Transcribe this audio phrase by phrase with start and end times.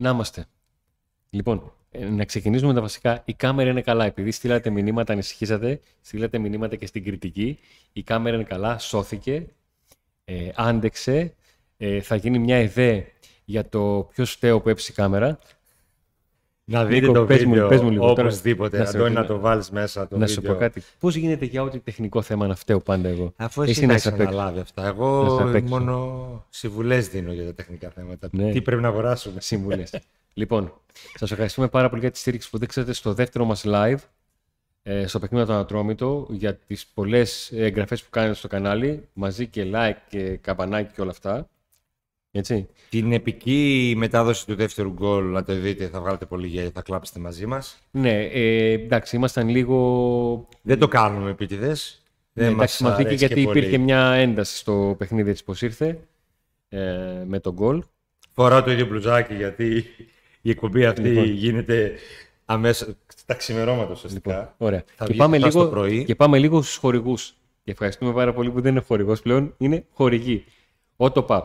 [0.00, 0.46] Να είμαστε.
[1.30, 3.22] Λοιπόν, ε, να ξεκινήσουμε με τα βασικά.
[3.24, 4.04] Η κάμερα είναι καλά.
[4.04, 7.58] Επειδή στείλατε μηνύματα, ανησυχήσατε, στείλατε μηνύματα και στην κριτική.
[7.92, 9.46] Η κάμερα είναι καλά, σώθηκε,
[10.24, 11.34] ε, άντεξε.
[11.76, 13.04] Ε, θα γίνει μια ιδέα
[13.44, 15.38] για το ποιος φταίω που έψησε η κάμερα.
[16.72, 18.22] Να δείτε Νίκο, το πες μου- βίντεο πες μου λίγο τώρα.
[18.22, 18.78] οπωσδήποτε.
[18.78, 20.52] Να σε Αντώνη, να ρωτήσω- το βάλεις μέσα το να σου βίντεο.
[20.54, 20.82] πω κάτι.
[20.98, 23.94] Πώς γίνεται για ό,τι τεχνικό θέμα να φταίω πάντα εγώ; Αφού Εσύ εσύ να να
[23.94, 24.38] είσαι έχεις απ' έξω.
[24.38, 24.82] αναλάβει αυτά.
[24.82, 25.68] Να Εγώ είσαι απ' έξω.
[25.78, 28.28] μόνο συμβουλές δίνω για τα τεχνικά θέματα.
[28.32, 28.50] Ναι.
[28.52, 29.40] Τι πρέπει να αγοράσουμε.
[29.40, 29.94] Συμβουλές.
[30.34, 30.72] λοιπόν,
[31.14, 33.98] σας ευχαριστούμε πάρα πολύ για τη στήριξη που δείξατε στο δεύτερο μας live
[34.82, 39.66] ε, στο παιχνίδι το Ανατρόμητο για τις πολλές εγγραφές που κάνετε στο κανάλι μαζί και
[39.74, 41.48] like και καμπανάκι και όλα αυτά.
[42.32, 42.66] Έτσι.
[42.88, 47.20] Την επική μετάδοση του δεύτερου γκολ να το δείτε, θα βγάλετε πολύ γέλιο, θα κλάψετε
[47.20, 47.78] μαζί μας.
[47.90, 50.48] Ναι, ε, εντάξει, ήμασταν λίγο.
[50.62, 52.02] Δεν το κάνουμε επίτηδες.
[52.32, 53.58] Ναι, Δεν εντάξει, μας μας βγήκε αρέσει γιατί και πολύ.
[53.58, 55.98] υπήρχε μια ένταση στο παιχνίδι έτσι πως ήρθε
[56.68, 56.78] ε,
[57.26, 57.82] με τον γκολ.
[58.32, 59.84] Φοράω το ίδιο μπλουζάκι γιατί
[60.40, 61.24] η εκπομπή αυτή Λοιπόν.
[61.24, 61.92] γίνεται
[62.44, 64.30] αμέσως στα ξημερώματα ουσιαστικά.
[64.38, 64.84] Λοιπόν, ωραία.
[64.94, 66.04] Θα Και βγει πάμε, σωστά λίγο, στο πρωί.
[66.04, 67.34] και πάμε λίγο στους χορηγούς.
[67.64, 70.44] Και ευχαριστούμε πάρα πολύ που δεν είναι χορηγός πλέον, είναι χορηγοί.
[70.96, 71.42] Auto Pub.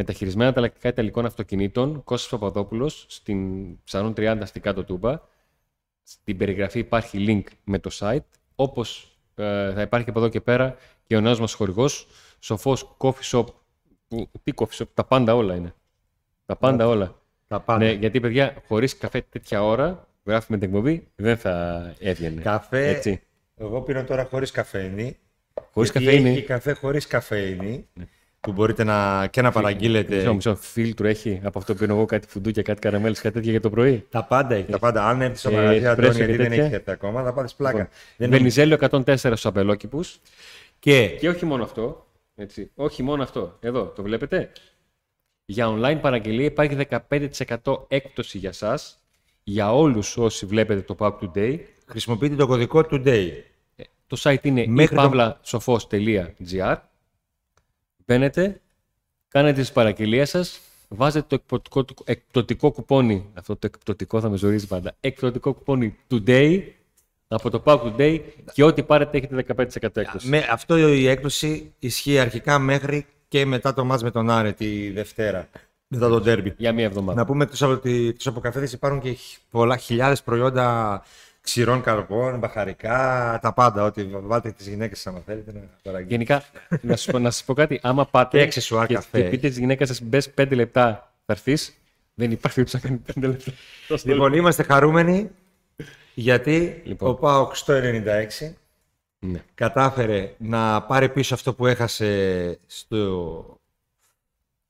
[0.00, 5.20] Μεταχειρισμένα ανταλλακτικά ιταλικών αυτοκινήτων, Κώστας Παπαδόπουλος, στην Ψαρών 30 στην Κάτω Τούμπα.
[6.02, 8.28] Στην περιγραφή υπάρχει link με το site.
[8.54, 12.06] Όπως ε, θα υπάρχει από εδώ και πέρα και ο νέος μας χορηγός,
[12.38, 13.44] Σοφός Coffee Shop.
[14.08, 15.74] Που, τι coffee shop, τα πάντα όλα είναι.
[16.46, 17.18] Τα πάντα όλα.
[17.46, 17.84] Τα πάντα.
[17.84, 22.40] Ναι, γιατί παιδιά, χωρίς καφέ τέτοια ώρα, γράφουμε την εκπομπή, δεν θα έβγαινε.
[22.40, 23.22] Καφέ, Έτσι.
[23.56, 25.18] εγώ πίνω τώρα χωρίς καφέινη.
[25.72, 26.30] Χωρίς γιατί καφέινη.
[26.30, 27.88] Έχει καφέ χωρίς καφέινη.
[28.40, 30.16] Που μπορείτε να, και να παραγγείλετε.
[30.16, 33.50] Μισό, μισό φίλτρο έχει από αυτό που πίνω εγώ κάτι φουντούκια, κάτι καραμέλες, κάτι τέτοια
[33.50, 34.06] για το πρωί.
[34.10, 34.70] Τα πάντα έχει.
[34.70, 35.08] Τα πάντα.
[35.08, 36.64] Αν έρθεις στο Ε, μαγαζί, Αντώνη, espresso γιατί και δεν τέτοια.
[36.64, 37.88] έχει έρθει ακόμα, θα πάρεις πλάκα.
[38.16, 40.20] δεν Βενιζέλιο 104 στους αμπελόκηπους.
[40.78, 44.50] Και Και όχι μόνο αυτό, έτσι, όχι μόνο αυτό, εδώ, το βλέπετε.
[45.44, 48.98] Για online παραγγελία υπάρχει 15% έκπτωση για σας,
[49.44, 51.58] για όλους όσοι βλέπετε το Pub Today.
[51.86, 53.28] χρησιμοποιείτε το κωδικό today.
[54.06, 55.10] Το site είναι Μέχρι το-
[55.42, 56.76] ipavlasofos.gr
[58.12, 58.60] Μπαίνετε,
[59.28, 64.66] κάνετε τις παραγγελίες σας, βάζετε το εκπτωτικό, εκπτωτικό κουπόνι, αυτό το εκπτωτικό θα με ζορίζει
[64.66, 66.62] πάντα, εκπτωτικό κουπόνι today,
[67.28, 68.20] από το Pub Today
[68.52, 70.28] και ό,τι πάρετε έχετε 15% έκπτωση.
[70.28, 74.90] Με, αυτό η έκπτωση ισχύει αρχικά μέχρι και μετά το μάτς με τον Άρε τη
[74.90, 75.48] Δευτέρα.
[75.88, 76.54] Μετά το ντέρμπι.
[76.56, 77.20] Για μία εβδομάδα.
[77.20, 81.02] Να πούμε τους από, τη- τους αποκαφέδες υπάρχουν και χι- πολλά χιλιάδες προϊόντα
[81.48, 83.84] ξηρών καρπών, μπαχαρικά, τα πάντα.
[83.84, 86.14] Ό,τι βάλτε τις γυναίκες άμα θέλετε να παραγγείλετε.
[86.14, 86.44] Γενικά,
[86.82, 89.22] να σας, πω, να σας πω κάτι, άμα πάτε Και αξεσουάρ και, καφέ.
[89.22, 91.74] και πείτε της γυναίκας σας μπες 5 λεπτά θα έρθεις,
[92.14, 93.52] δεν υπάρχει ούτε να κάνει 5 λεπτά.
[94.04, 95.30] Λοιπόν, είμαστε χαρούμενοι
[96.14, 97.10] γιατί Λοιπόν.
[97.10, 98.56] ο ΠΑΟΚ στο 96
[99.18, 99.42] Ναι.
[99.54, 103.58] κατάφερε να πάρει πίσω αυτό που έχασε στο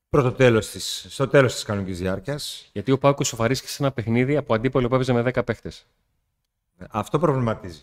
[0.08, 2.68] πρώτο τέλος της, στο τέλος της κανονικής διάρκειας.
[2.72, 5.86] Γιατί ο Πάκος σοφαρίστηκε σε ένα παιχνίδι από αντίπολο που έπαιζε με 10 παίχτες.
[6.90, 7.82] Αυτό προβληματίζει.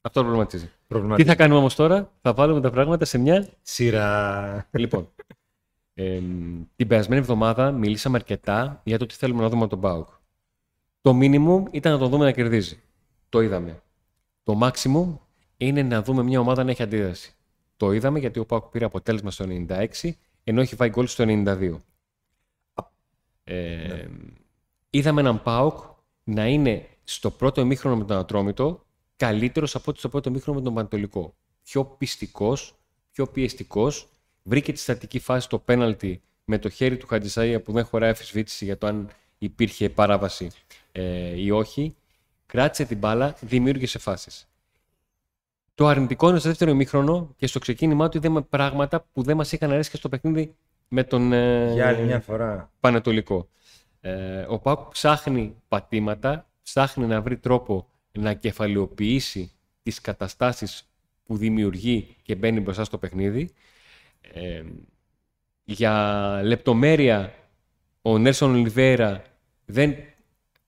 [0.00, 0.64] Αυτό προβληματίζει.
[0.64, 1.28] Τι προβληματίζει.
[1.28, 4.68] θα κάνουμε όμως τώρα, θα βάλουμε τα πράγματα σε μια Σειρά.
[4.70, 5.08] Λοιπόν,
[5.94, 6.20] ε,
[6.76, 10.08] την περασμένη εβδομάδα μιλήσαμε αρκετά για το τι θέλουμε να δούμε από τον Πάουκ.
[11.00, 12.80] Το minimum ήταν να τον δούμε να κερδίζει.
[13.28, 13.82] Το είδαμε.
[14.42, 15.18] Το maximum
[15.56, 17.32] είναι να δούμε μια ομάδα να έχει αντίδραση.
[17.76, 19.86] Το είδαμε γιατί ο Πάουκ πήρε αποτέλεσμα στο 96
[20.44, 21.76] ενώ έχει φάει γκολ στο 92.
[23.44, 24.06] Ε,
[24.90, 25.78] Είδαμε έναν Πάουκ
[26.24, 28.84] να είναι στο πρώτο ημίχρονο με τον Ατρόμητο
[29.16, 31.34] καλύτερος από ό,τι στο πρώτο ημίχρονο με τον Πανατολικό.
[31.62, 32.74] Πιο πιστικός,
[33.12, 34.08] πιο πιεστικός.
[34.42, 38.64] Βρήκε τη στατική φάση στο πέναλτι με το χέρι του Χατζησαΐα που δεν χωράει αφισβήτηση
[38.64, 39.08] για το αν
[39.38, 40.50] υπήρχε παράβαση
[40.92, 41.96] ε, ή όχι.
[42.46, 44.48] Κράτησε την μπάλα, δημιούργησε φάσεις.
[45.74, 49.52] Το αρνητικό είναι στο δεύτερο ημίχρονο και στο ξεκίνημά του είδαμε πράγματα που δεν μας
[49.52, 50.54] είχαν αρέσει και στο παιχνίδι
[50.88, 52.70] με τον ε, Για άλλη μια φορά.
[52.80, 53.48] Πανετολικό.
[54.00, 60.88] Ε, ο Πάκου ψάχνει πατήματα, ψάχνει να βρει τρόπο να κεφαλαιοποιήσει τις καταστάσεις
[61.24, 63.52] που δημιουργεί και μπαίνει μπροστά στο παιχνίδι.
[64.20, 64.62] Ε,
[65.64, 67.34] για λεπτομέρεια,
[68.02, 69.22] ο Νέλσον Ολιβέρα
[69.64, 69.96] δεν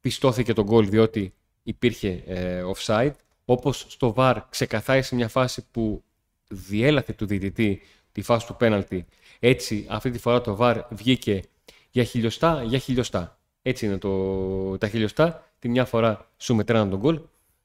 [0.01, 3.13] πιστώθηκε τον γκολ διότι υπήρχε ε, offside.
[3.45, 6.05] Όπως στο VAR ξεκαθάρισε μια φάση που
[6.49, 7.83] διέλαθε του διαιτητή
[8.13, 9.07] τη φάση του πέναλτι.
[9.39, 11.43] Έτσι, αυτή τη φορά το VAR βγήκε
[11.91, 13.39] για χιλιοστά, για χιλιοστά.
[13.63, 15.50] Έτσι είναι το, τα χιλιοστά.
[15.61, 17.21] Τη μια φορά σου μετράνε τον γκολ,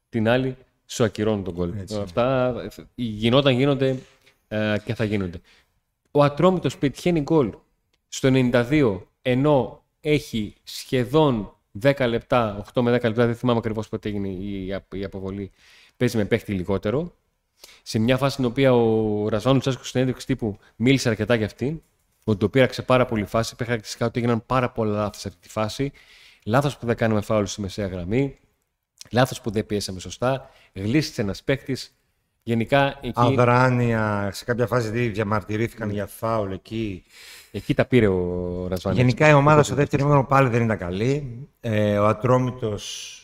[0.09, 1.73] την άλλη σου ακυρώνουν τον γκολ.
[1.77, 2.03] Έτσι είναι.
[2.03, 3.95] Αυτά ε, γινόταν, γίνονται
[4.47, 5.41] ε, και θα γίνονται.
[6.11, 7.53] Ο Ατρόμητος πετυχαίνει γκολ
[8.07, 14.09] στο 92, ενώ έχει σχεδόν 10 λεπτά, 8 με 10 λεπτά, δεν θυμάμαι ακριβώς πότε
[14.09, 15.51] έγινε η, απ- η αποβολή,
[15.97, 17.13] παίζει με παίχτη λιγότερο.
[17.83, 21.83] Σε μια φάση στην οποία ο Ρασβάνου Τσάσκος στην έντευξη τύπου μίλησε αρκετά για αυτή.
[22.23, 23.49] ότι το πήραξε πάρα πολύ φάση.
[23.53, 25.91] Υπήρχε χαρακτηριστικά ότι έγιναν πάρα πολλά λάθη σε αυτή τη φάση.
[26.47, 28.37] Λάθος που δεν κάνουμε φάουλ στη μεσαία γραμμή.
[29.11, 30.49] Λάθος που δεν πιέσαμε σωστά.
[30.73, 31.95] Γλίστησε ένας παίκτης.
[32.43, 37.03] Γενικά εκεί, Αδράνεια, σε κάποια φάση δι- διαμαρτυρήθηκαν για φάουλ εκεί.
[37.51, 38.99] εκεί τα πήρε ο Ρασβάνης.
[38.99, 41.47] Γενικά η ομάδα στο δεύτερο ημίχρονο πάλι δεν ήταν καλή.
[41.59, 43.19] Ε, ο Ατρόμητος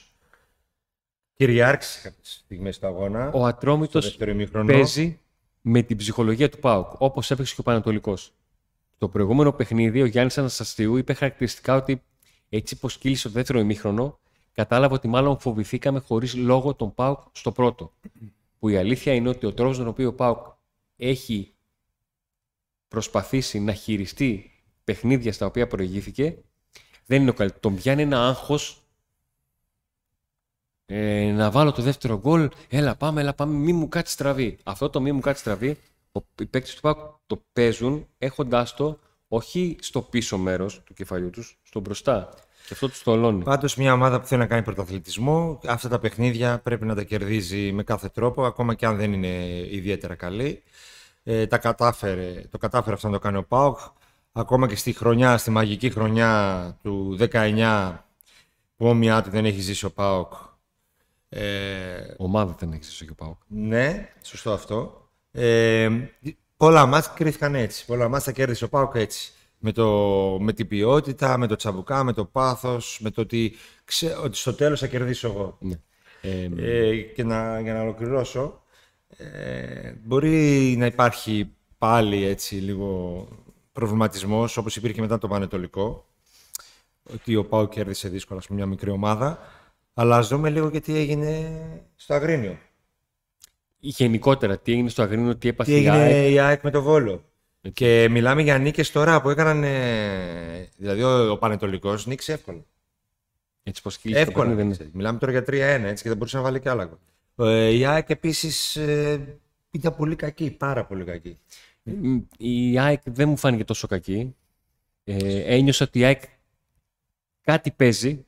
[1.36, 3.26] κυριάρχησε κάποιες στιγμές στο αγώνα.
[3.28, 4.66] Ο στο Ατρόμητο δεύτερο ημίχρονο.
[4.72, 5.20] παίζει
[5.62, 8.34] με την ψυχολογία του ΠΑΟΚ, όπως έπαιξε και ο Πανατολικός.
[8.96, 12.02] Στο προηγούμενο παιχνίδι, ο Γιάννης Αναστασίου είπε χαρακτηριστικά ότι
[12.54, 14.20] έτσι πως κύλησε το δεύτερο ημίχρονο,
[14.54, 17.94] κατάλαβε ότι μάλλον φοβηθήκαμε χωρίς λόγο τον ΠΑΟΚ στο πρώτο.
[18.60, 20.46] Που η αλήθεια είναι ότι ο τρόπος τον οποίο ο ΠΑΟΚ
[20.96, 21.54] έχει
[22.88, 24.52] προσπαθήσει να χειριστεί
[24.84, 26.38] παιχνίδια στα οποία προηγήθηκε
[27.06, 27.60] δεν είναι ο καλύτερο.
[27.62, 28.82] Τον πιάνει ένα άγχος
[30.86, 32.50] ε, να βάλω το δεύτερο γκολ.
[32.70, 33.54] Έλα, πάμε, έλα, πάμε.
[33.58, 34.58] Μη μου κάτσεις στραβή.
[34.64, 35.78] Αυτό το μη μου κάτσεις στραβή,
[36.12, 36.98] ο- οι παίκτες του ΠΑΟΚ
[37.28, 39.00] το παίζουν έχοντάς το
[39.34, 42.30] όχι στο πίσω μέρος του κεφαλιού τους, στο μπροστά.
[42.68, 43.44] Και αυτό τους θολώνει.
[43.44, 47.72] Πάντως, μια ομάδα που θέλει να κάνει πρωταθλητισμό, αυτά τα παιχνίδια πρέπει να τα κερδίζει
[47.72, 49.28] με κάθε τρόπο, ακόμα και αν δεν είναι
[49.70, 50.64] ιδιαίτερα καλή.
[51.24, 53.80] Ε, τα κατάφερε, το κατάφερε αυτό να το κάνει ο Πάοκ.
[54.32, 57.94] Ακόμα και στη χρονιά, στη μαγική χρονιά του 19,
[58.76, 60.34] που όμοιά του δεν έχει ζήσει ο Πάοκ.
[61.30, 63.38] Ε, Ομάδα δεν έχει ζήσει και ο ΠΑΟΚ.
[63.48, 65.10] ναι, σωστό αυτό.
[65.32, 65.90] Ε,
[66.62, 67.86] πολλά μάτς κρίθηκαν έτσι.
[67.86, 69.32] Πολλά μάτς τα κέρδισε ο Πάοκ έτσι.
[69.58, 69.88] Με, το,
[70.40, 74.54] με την ποιότητα, με το τσαμπουκά, με το πάθος, με το ότι, ξέ, ότι στο
[74.54, 75.58] τέλος θα κερδίσω εγώ.
[75.60, 75.76] Ναι.
[76.22, 78.64] Ε, Ε, και να, για να ολοκληρώσω,
[79.18, 83.28] ε, μπορεί να υπάρχει πάλι έτσι λίγο
[83.72, 86.06] προβληματισμός, όπως υπήρχε μετά το Πανετολικό,
[87.14, 89.40] ότι ο Πάο κέρδισε δύσκολα ας πούμε, μια μικρή ομάδα,
[89.94, 91.52] αλλά ας δούμε λίγο και τι έγινε
[91.96, 92.58] στο Αγρίνιο.
[93.90, 96.12] Γενικότερα, τι έγινε στο Αγρίνιο, τι έπαθε Τι η ΑΕΚ.
[96.12, 97.24] έγινε η ΑΕΚ με το Βόλο.
[97.74, 102.66] Και μιλάμε για νίκες τώρα που έκαναν, ε, δηλαδή ο, ο Πανετολικός νίκησε εύκολα.
[103.64, 104.48] Έτσι πως κύλησε το Εύκολα.
[104.48, 104.90] παιχνίδι, νίκησε.
[104.94, 105.46] Μιλάμε τώρα για 3-1
[105.84, 106.86] έτσι και δεν μπορούσε να βάλει και άλλα.
[107.36, 107.48] γκολ.
[107.50, 109.38] Ε, η ΑΕΚ επίσης ε,
[109.72, 111.38] ήταν πολύ κακή, πάρα πολύ κακή.
[111.84, 114.36] Μ, Η ΑΕΚ δεν μου φάνηκε τόσο κακή.
[115.04, 116.22] Ε, ένιωσα ότι η ΑΕΚ
[117.42, 118.26] κάτι παίζει,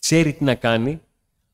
[0.00, 1.00] ξέρει τι να κάνει,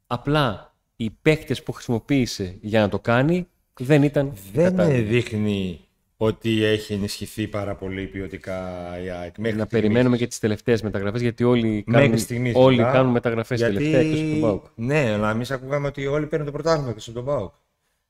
[0.07, 0.72] απλά
[1.05, 3.47] οι παίκτες που χρησιμοποίησε για να το κάνει
[3.81, 5.03] δεν ήταν Δεν κατάλληλοι.
[5.03, 5.81] δείχνει
[6.17, 8.61] ότι έχει ενισχυθεί πάρα πολύ ποιοτικά
[9.05, 9.39] η ΑΕΚ.
[9.39, 9.67] Μέχρι Να στιγμής.
[9.69, 13.75] περιμένουμε και τις τελευταίες μεταγραφές, γιατί όλοι Μέχρι κάνουν, στιγμής, όλοι μετά, κάνουν μεταγραφές γιατί...
[13.75, 14.65] τελευταία εκτός από τον ΠΑΟΚ.
[14.75, 17.53] Ναι, αλλά εμείς ακούγαμε ότι όλοι παίρνουν το πρωτάθλημα και στον Πάοκ.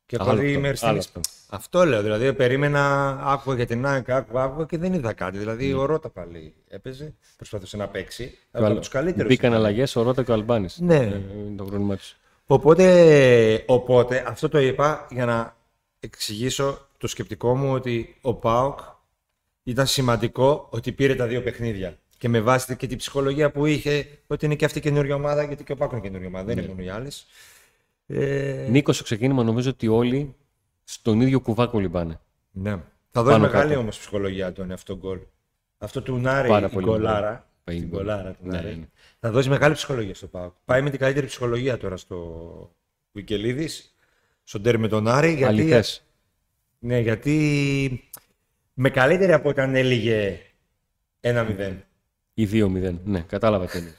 [0.07, 1.57] Και Άλλο πολλοί αυτό, μέχρι άλλο στιγμής- αυτό.
[1.57, 2.03] Αυτό λέω.
[2.03, 5.39] Δηλαδή, περίμενα, άκουγα για την ΑΕΚ, άκουγα, άκουγα και δεν είδα κάτι.
[5.39, 8.25] Δηλαδή, ο Ρότα πάλι έπαιζε, προσπαθούσε να παίξει.
[8.53, 9.29] Και Από ο- τους καλύτερους.
[9.29, 10.79] Μπήκαν αλλαγές ο Ρότα και ο Αλμπάνης.
[10.81, 10.97] Ναι.
[10.97, 12.17] Ε, είναι το πρόβλημά τους.
[12.57, 15.57] Οπότε, οπότε, αυτό το είπα για να
[16.01, 18.79] εξηγήσω το σκεπτικό μου ότι ο ΠΑΟΚ
[19.63, 21.99] ήταν σημαντικό ότι πήρε τα δύο παιχνίδια.
[22.19, 25.43] Και με βάση και την ψυχολογία που είχε, ότι είναι και αυτή η καινούργια ομάδα,
[25.45, 27.27] γιατί και ο ΠΑΟΚ είναι καινούργια ομάδα, δεν είναι μόνο οι άλλες.
[28.07, 30.35] Ε, Νίκος, στο ξεκίνημα νομίζω ότι όλοι
[30.85, 32.21] στον ίδιο κουβά κολυμπάνε.
[32.51, 32.71] ναι.
[33.15, 33.81] Θα δώσει Πάνω μεγάλη κάτω.
[33.81, 35.19] όμως ψυχολογία τον αυτό γκολ.
[35.79, 37.21] Αυτό του Νάρη, Πάρα η πολύ γκολάρα.
[37.21, 37.41] μεγάλο.
[37.65, 38.89] Την Πολύ γκολάρα του Ναι, Νάρη.
[39.23, 39.29] Ναι.
[39.29, 40.55] Θα δώσει μεγάλη ψυχολογία στο ΠΑΟΚ.
[40.65, 42.77] Πάει με την καλύτερη ψυχολογία τώρα στο
[43.13, 43.95] Βικελίδης,
[44.43, 45.29] στον τέρμι με τον Άρη.
[45.29, 46.05] Γιατί Αληθές.
[46.79, 48.09] Ναι, γιατί
[48.75, 50.39] με καλύτερη από όταν έλεγε
[51.21, 51.77] 1-0.
[52.35, 52.95] Ή 2-0.
[53.05, 53.95] Ναι, κατάλαβα τι είναι.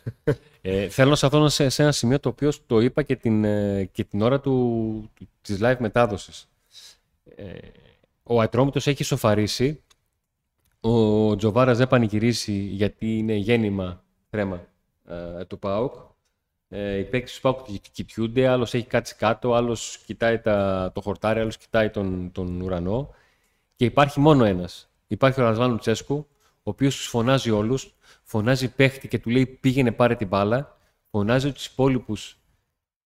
[0.62, 3.90] ε, θέλω να σταθώ σε, σε ένα σημείο το οποίος το είπα και την, ε,
[3.92, 6.50] και την ώρα του, του, της live μετάδοσης.
[7.36, 7.58] Ε,
[8.24, 9.84] ο Ατρόμητος έχει σοφαρίσει.
[10.80, 14.68] Ο Τζοβάρας δεν πανηγυρίσει γιατί είναι γέννημα τρέμα
[15.08, 15.94] ε, του ΠΑΟΚ.
[16.68, 21.40] Ε, οι παίκτες του ΠΑΟΚ κοιτιούνται, άλλος έχει κάτσει κάτω, άλλος κοιτάει τα, το χορτάρι,
[21.40, 23.14] άλλος κοιτάει τον, τον ουρανό.
[23.76, 24.92] Και υπάρχει μόνο ένας.
[25.08, 26.28] Υπάρχει ο Ρασβάν Λουτσέσκου,
[26.64, 27.94] ο οποίος τους φωνάζει όλους,
[28.24, 30.78] φωνάζει παίχτη και του λέει πήγαινε πάρε την μπάλα,
[31.10, 32.38] φωνάζει τους υπόλοιπους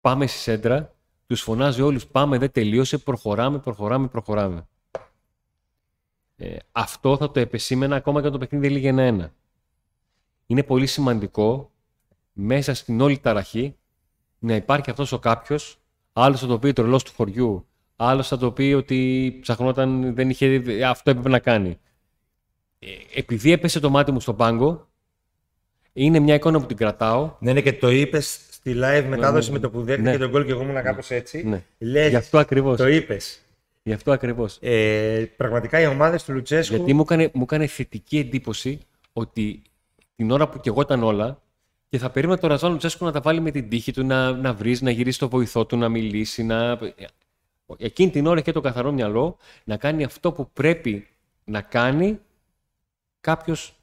[0.02, 0.96] πάμε στη σέντρα,
[1.28, 4.68] τους φωνάζει όλους πάμε δεν τελείωσε, προχωράμε, προχωράμε, προχωράμε.
[6.36, 9.34] Ε, αυτό θα το επεσήμενα ακόμα και αν το παιχνίδι έλεγε ένα-ένα.
[10.46, 11.72] Είναι πολύ σημαντικό
[12.40, 13.76] μέσα στην όλη ταραχή
[14.40, 15.78] να υπάρχει αυτός ο κάποιος,
[16.14, 20.62] άλλος θα το πει τρελός του χωριού, άλλος θα το πει ότι ψαχνόταν, δεν είχε,
[20.86, 21.80] αυτό έπρεπε να κάνει.
[22.80, 24.88] Ε, επειδή έπεσε το μάτι μου στον πάγκο,
[25.94, 27.36] είναι μια εικόνα που την κρατάω.
[27.40, 30.18] Ναι, ναι, και το είπες στη live μετάδοση ναι, με το που δέχτηκε ναι.
[30.18, 31.44] τον γκολ και εγώ ήμουν κάπως έτσι.
[31.48, 31.64] Ναι.
[31.78, 32.78] Λες, Γι' αυτό ακριβώς.
[32.78, 33.42] το είπες.
[33.84, 34.58] Γι' αυτό ακριβώς.
[34.62, 36.76] Ε, πραγματικά οι ομάδες του Λουτσέσκου.
[36.76, 38.80] Γιατί μου έκανε, μου έκανε θετική εντύπωση
[39.14, 39.62] ότι
[40.16, 41.42] την ώρα που κι εγώ ήταν όλα
[41.90, 44.54] και θα περίμενα τον Ραζάν Λουτσέσκου να τα βάλει με την τύχη του, να, να
[44.54, 46.80] βρεις, να γυρίσεις το βοηθό του, να μιλήσει, να...
[47.78, 51.08] Εκείνη την ώρα είχε το καθαρό μυαλό να κάνει αυτό που πρέπει
[51.44, 52.20] να κάνει
[53.22, 53.74] κάποιος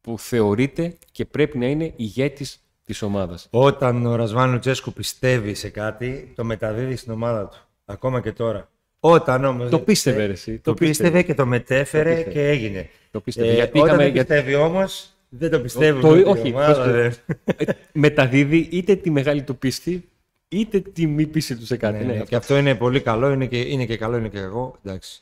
[0.00, 3.48] που θεωρείται και πρέπει να είναι ηγέτης της ομάδας.
[3.50, 7.56] Όταν ο Ρασβάν Λουτσέσκου πιστεύει σε κάτι, το μεταδίδει στην ομάδα του.
[7.84, 8.70] Ακόμα και τώρα.
[9.00, 9.70] Όταν όμως...
[9.70, 10.58] Το πίστευε, ρε, εσύ.
[10.58, 12.32] Το, το πίστευε και το μετέφερε Το πίστευε.
[12.34, 12.88] και έγινε.
[13.10, 13.50] Το πίστευε.
[13.50, 16.00] Ε, γιατί όταν είχαμε, δεν γιατί- πιστεύει όμως, δεν το πιστεύει.
[16.00, 17.12] Το- ούτε η όχι, ομάδα, πώς το- δεν-
[17.56, 20.08] ε, μεταδίδει είτε τη μεγάλη του πίστη,
[20.48, 21.96] είτε τη μη πίστη του σε κάτι.
[21.98, 22.28] Ναι, Ναι, ναι, αυτό.
[22.28, 24.76] Και αυτό είναι πολύ καλό, είναι και, είναι και καλό, είναι και κακό.
[24.84, 25.20] Εντάξει.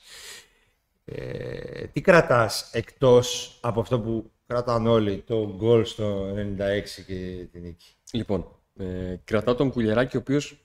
[1.05, 7.63] Ε, τι κρατάς εκτός από αυτό που κρατάνε όλοι, το γκολ στο 96 και την
[7.63, 8.47] νίκη; Λοιπόν,
[8.79, 8.85] ε,
[9.25, 10.65] κρατάω τον Κουλιεράκη, ο οποίος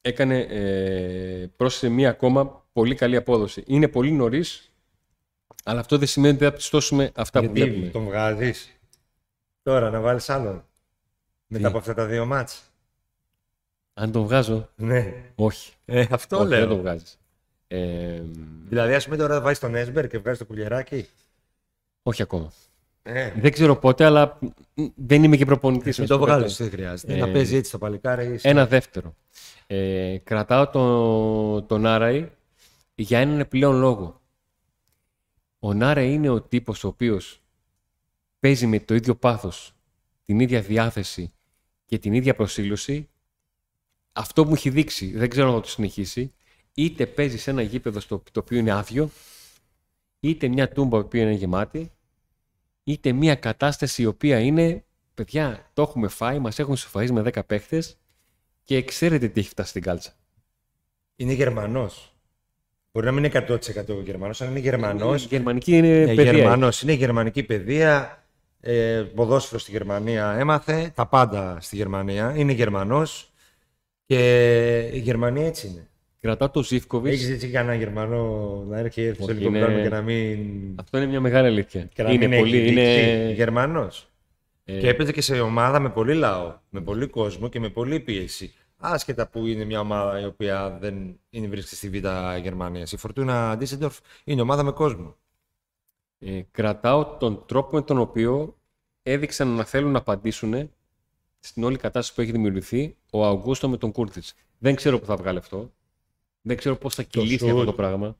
[0.00, 3.62] έκανε, ε, πρόσθεσε μία ακόμα πολύ καλή απόδοση.
[3.66, 4.73] Είναι πολύ νωρίς,
[5.64, 7.90] αλλά αυτό δεν σημαίνει ότι θα πιστώσουμε αυτά που Γιατί βλέπουμε.
[7.90, 8.72] τον βγάζεις;
[9.62, 10.64] Τώρα να βάλεις άλλον.
[11.46, 12.62] Μετά από αυτά τα δύο μάτς.
[13.94, 15.14] Αν τον βγάζω, Ναι.
[15.34, 15.72] όχι.
[15.84, 16.58] Ε, αυτό όχι, λέω.
[16.58, 17.18] δεν τον βγάζεις.
[17.68, 18.20] Ε,
[18.68, 21.06] Δηλαδή, ας πούμε τώρα βάζεις τον Έσμπερ και βγάζεις το κουλιεράκι.
[22.02, 22.52] όχι ακόμα.
[23.02, 24.38] Ε, Δεν ξέρω πότε, αλλά
[24.74, 25.98] μ, δεν είμαι και προπονητής.
[25.98, 26.62] μην να το σου πω βγάλεις, κάτι.
[26.70, 27.14] δεν χρειάζεται.
[27.14, 28.38] Ε, να παίζει έτσι το παλικάρι.
[28.42, 29.14] Ένα δεύτερο.
[29.66, 32.30] Ε, κρατάω τον, τον Άραη
[32.94, 34.20] για έναν επιπλέον λόγο.
[35.66, 37.42] Ο Νάραη είναι ο τύπος ο οποίος
[38.40, 39.74] παίζει με το ίδιο πάθος,
[40.24, 41.32] την ίδια διάθεση
[41.84, 43.08] και την ίδια προσήλωση.
[44.12, 46.32] Αυτό που μου έχει δείξει, δεν ξέρω αν θα το συνεχίσει,
[46.74, 49.10] είτε παίζει σε ένα γήπεδο στο, το οποίο είναι άδειο,
[50.20, 51.92] είτε μια τούμπα η οποία είναι γεμάτη,
[52.84, 57.46] είτε μια κατάσταση η οποία είναι, παιδιά, το έχουμε φάει, μας έχουν σοφαίσει με 10
[57.46, 57.98] παίχτες
[58.64, 60.12] και ξέρετε τι έχει φτάσει στην κάλτσα.
[61.16, 62.13] Είναι Γερμανός.
[62.94, 63.58] Μπορεί να μην είναι 100%
[64.04, 65.24] Γερμανός, αλλά είναι Η Γερμανός.
[65.24, 66.32] γερμανική είναι Ε, παιδεία.
[66.32, 66.82] Γερμανός.
[66.82, 68.22] Είναι γερμανική παιδεία.
[68.60, 70.92] Ε, ποδόσφαιρο στη Γερμανία έμαθε.
[70.94, 72.32] Τα πάντα στη Γερμανία.
[72.36, 73.32] Είναι Γερμανός.
[74.06, 74.18] Και
[74.92, 75.88] η Γερμανία έτσι είναι.
[76.20, 77.14] Κρατάω το Ζήφκοβιτς.
[77.16, 80.38] Έχεις έτσι κανένα Γερμανό να έρχεται στο Όχι, ελληνικό είναι- πλάνο και να μην.
[80.80, 81.88] Αυτό είναι μια μεγάλη αλήθεια.
[81.94, 82.56] Και να είναι μην πολύ.
[82.58, 82.82] έχει Είναι...
[82.84, 83.32] δείξει.
[83.34, 84.08] Γερμανός.
[84.64, 88.00] ε, Και έπαιζε και σε ομάδα με πολύ λαό, με πολύ κόσμο και με πολύ
[88.00, 88.54] πίεση.
[88.86, 92.06] Άσχετα που είναι μια ομάδα η οποία δεν είναι βρίσκεται στη Β'
[92.42, 92.92] Γερμανίας.
[92.92, 95.16] Η Φορτούνα Ντίσεντορφ είναι ομάδα με κόσμο.
[96.18, 98.58] ε, κρατάω τον τρόπο με τον οποίο
[99.02, 100.70] έδειξαν να θέλουν να απαντήσουν
[101.38, 104.34] στην όλη κατάσταση που έχει δημιουργηθεί ο Αυγούστο με τον Κούρτιτς.
[104.58, 105.72] Δεν ξέρω πού θα βγάλει αυτό.
[106.40, 107.66] Δεν ξέρω πώς θα κυλήσει αυτό σουτ.
[107.66, 108.18] το πράγμα.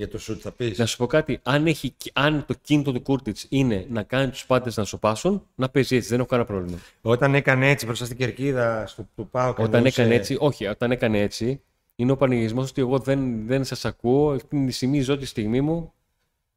[0.00, 0.78] Για το σουτ θα πεις.
[0.78, 1.40] Να σου πω κάτι.
[1.42, 5.68] Αν, έχει, αν το κίνητο του Κούρτιτς είναι να κάνει τους πάντες να σοπάσουν, να
[5.68, 6.08] παίζει έτσι.
[6.08, 6.78] Δεν έχω κανένα πρόβλημα.
[7.00, 11.20] Όταν έκανε έτσι μπροστά στην κερκίδα στο, του Πάου Όταν έκανε έτσι, όχι, όταν έκανε
[11.20, 11.60] έτσι,
[11.96, 14.34] είναι ο πανηγυρισμός ότι εγώ δεν, δεν σας ακούω.
[14.34, 15.92] Εκείνη τη στιγμή ζω τη στιγμή μου.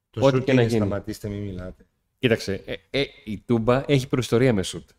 [0.10, 0.86] Το ό,τι σουτ και να είναι γίνει.
[0.86, 1.86] σταματήστε, μην μιλάτε.
[2.20, 4.90] Κοίταξε, ε, ε, η Τούμπα έχει προϊστορία με σουτ.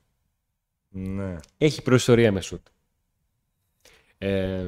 [0.89, 1.37] Ναι.
[1.59, 2.67] Έχει προϊστορία με σουτ.
[4.19, 4.65] Ε,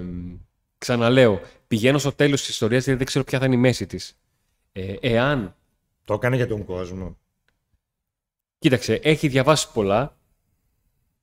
[0.78, 4.18] ξαναλέω, πηγαίνω στο τέλος της ιστορίας γιατί δεν ξέρω ποια θα είναι η μέση της.
[4.72, 5.56] Ε, εάν,
[6.04, 7.16] Το έκανε για τον κόσμο.
[8.58, 10.16] κοίταξε, έχει διαβάσει πολλά.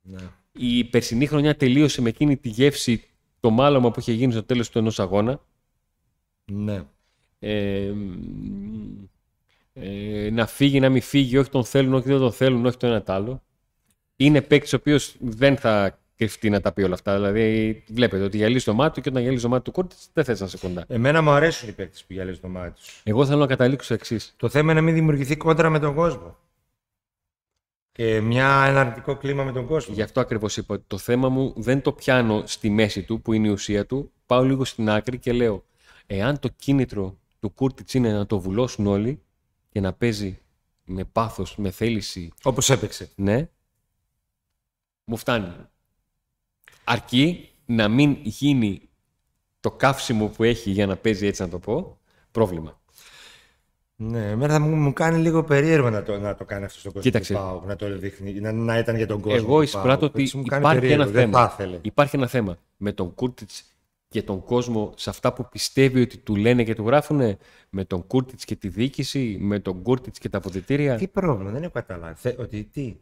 [0.01, 0.21] Ναι.
[0.51, 3.03] Η περσινή χρονιά τελείωσε με εκείνη τη γεύση,
[3.39, 5.41] το μάλωμα που είχε γίνει στο τέλος του ενός αγώνα.
[6.45, 6.83] ναι.
[7.39, 9.03] Ε, μ,
[9.73, 12.87] ε, να φύγει, να μην φύγει, όχι τον θέλουν, όχι δεν τον θέλουν, όχι το
[12.87, 13.43] ένα τ' άλλο.
[14.15, 17.15] Είναι παίκτης ο οποίος δεν θα κρυφτεί να τα πει όλα αυτά.
[17.15, 20.23] Δηλαδή, βλέπετε ότι γυαλίζει το μάτι του και όταν γυαλίζει το μάτι του κόρτη, δεν
[20.23, 20.85] θες να είσαι κοντά.
[20.87, 23.01] Εμένα μου αρέσουν οι παίκτες που γυαλίζουν το μάτι τους.
[23.03, 24.33] Εγώ θέλω να καταλήξω στο εξής.
[24.37, 26.37] Το θέμα είναι να μην δημιουργηθεί κόντρα με τον κόσμο.
[27.91, 29.93] Και μια, ένα αρνητικό κλίμα με τον κόσμο.
[29.93, 33.33] Γι' αυτό ακριβώς είπα ότι το θέμα μου δεν το πιάνω στη μέση του, που
[33.33, 34.11] είναι η ουσία του.
[34.25, 35.63] Πάω λίγο στην άκρη και λέω,
[36.05, 39.21] εάν το κίνητρο του Κούρτιτς είναι να το βουλώσουν όλοι
[39.69, 40.39] και να παίζει
[40.85, 43.09] με πάθος, με θέληση Όπως έπαιξε.
[43.15, 43.49] Ναι.
[45.05, 45.51] Μου φτάνει.
[46.83, 48.89] Αρκεί να μην γίνει
[49.59, 51.97] το καύσιμο που έχει για να παίζει έτσι να το πω,
[52.31, 52.81] πρόβλημα.
[53.95, 57.09] Ναι, εμένα μου, μου κάνει λίγο περίεργο να το, να το κάνει αυτό στον κόσμο
[57.11, 57.33] Κοίταξε.
[57.33, 59.37] του ΠΑΟΚ, να το δείχνει, να, να ήταν για τον κόσμο.
[59.37, 60.03] Εγώ του εισπράττω ΠΑΟΚ.
[60.13, 61.47] ότι Έτσι μου κάνει υπάρχει περίεργο, ένα δεν θέμα.
[61.47, 61.79] θα ήθελε.
[61.81, 63.63] Υπάρχει ένα θέμα με τον Κούρτιτς
[64.07, 67.37] και τον κόσμο σε αυτά που πιστεύει ότι του λένε και του γράφουν,
[67.69, 70.95] με τον Κούρτιτς και τη διοίκηση, με τον Κούρτιτς και τα αποδητήρια.
[70.95, 72.15] Τι πρόβλημα, δεν έχω καταλάβει.
[72.19, 72.95] Θε- ότι τι.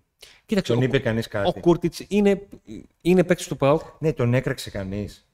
[0.45, 1.59] Κοίταξε, Τον ο, είπε κανείς ο κάτι.
[1.59, 2.47] Κούρτιτς είναι,
[3.01, 3.81] είναι παίκτης του ΠΑΟΚ.
[3.99, 5.25] Ναι, τον έκραξε κανείς.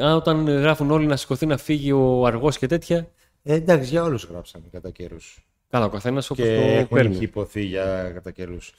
[0.00, 3.08] Αν όταν γράφουν όλοι να σηκωθεί να φύγει ο αργός και τέτοια,
[3.42, 5.44] Ε, εντάξει, για όλους γράψαμε κατά καιρούς.
[5.70, 7.14] καλά, ο καθένας όπως Και το έχουν παίρνει.
[7.14, 8.72] έχει υποθεί για κατά καιρούς.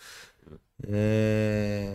[0.92, 1.92] Ε,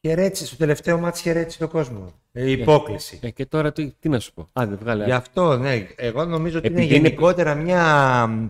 [0.00, 2.12] χαιρέτησε, στο τελευταίο μάτι χαιρέτησε τον κόσμο.
[2.32, 3.18] Ε, υπόκληση.
[3.22, 4.48] Ε, και τώρα τι, τι να σου πω.
[4.52, 5.04] Άντε, βγάλε.
[5.04, 8.48] Γι' αυτό, ναι, εγώ νομίζω ότι Επειδή είναι είναι- γενικότερα μια μ,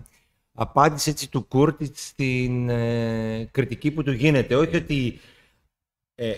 [0.53, 4.55] απάντηση έτσι, του Κούρτιτ στην ε, κριτική που του γίνεται.
[4.55, 5.19] Όχι ότι
[6.15, 6.31] ε,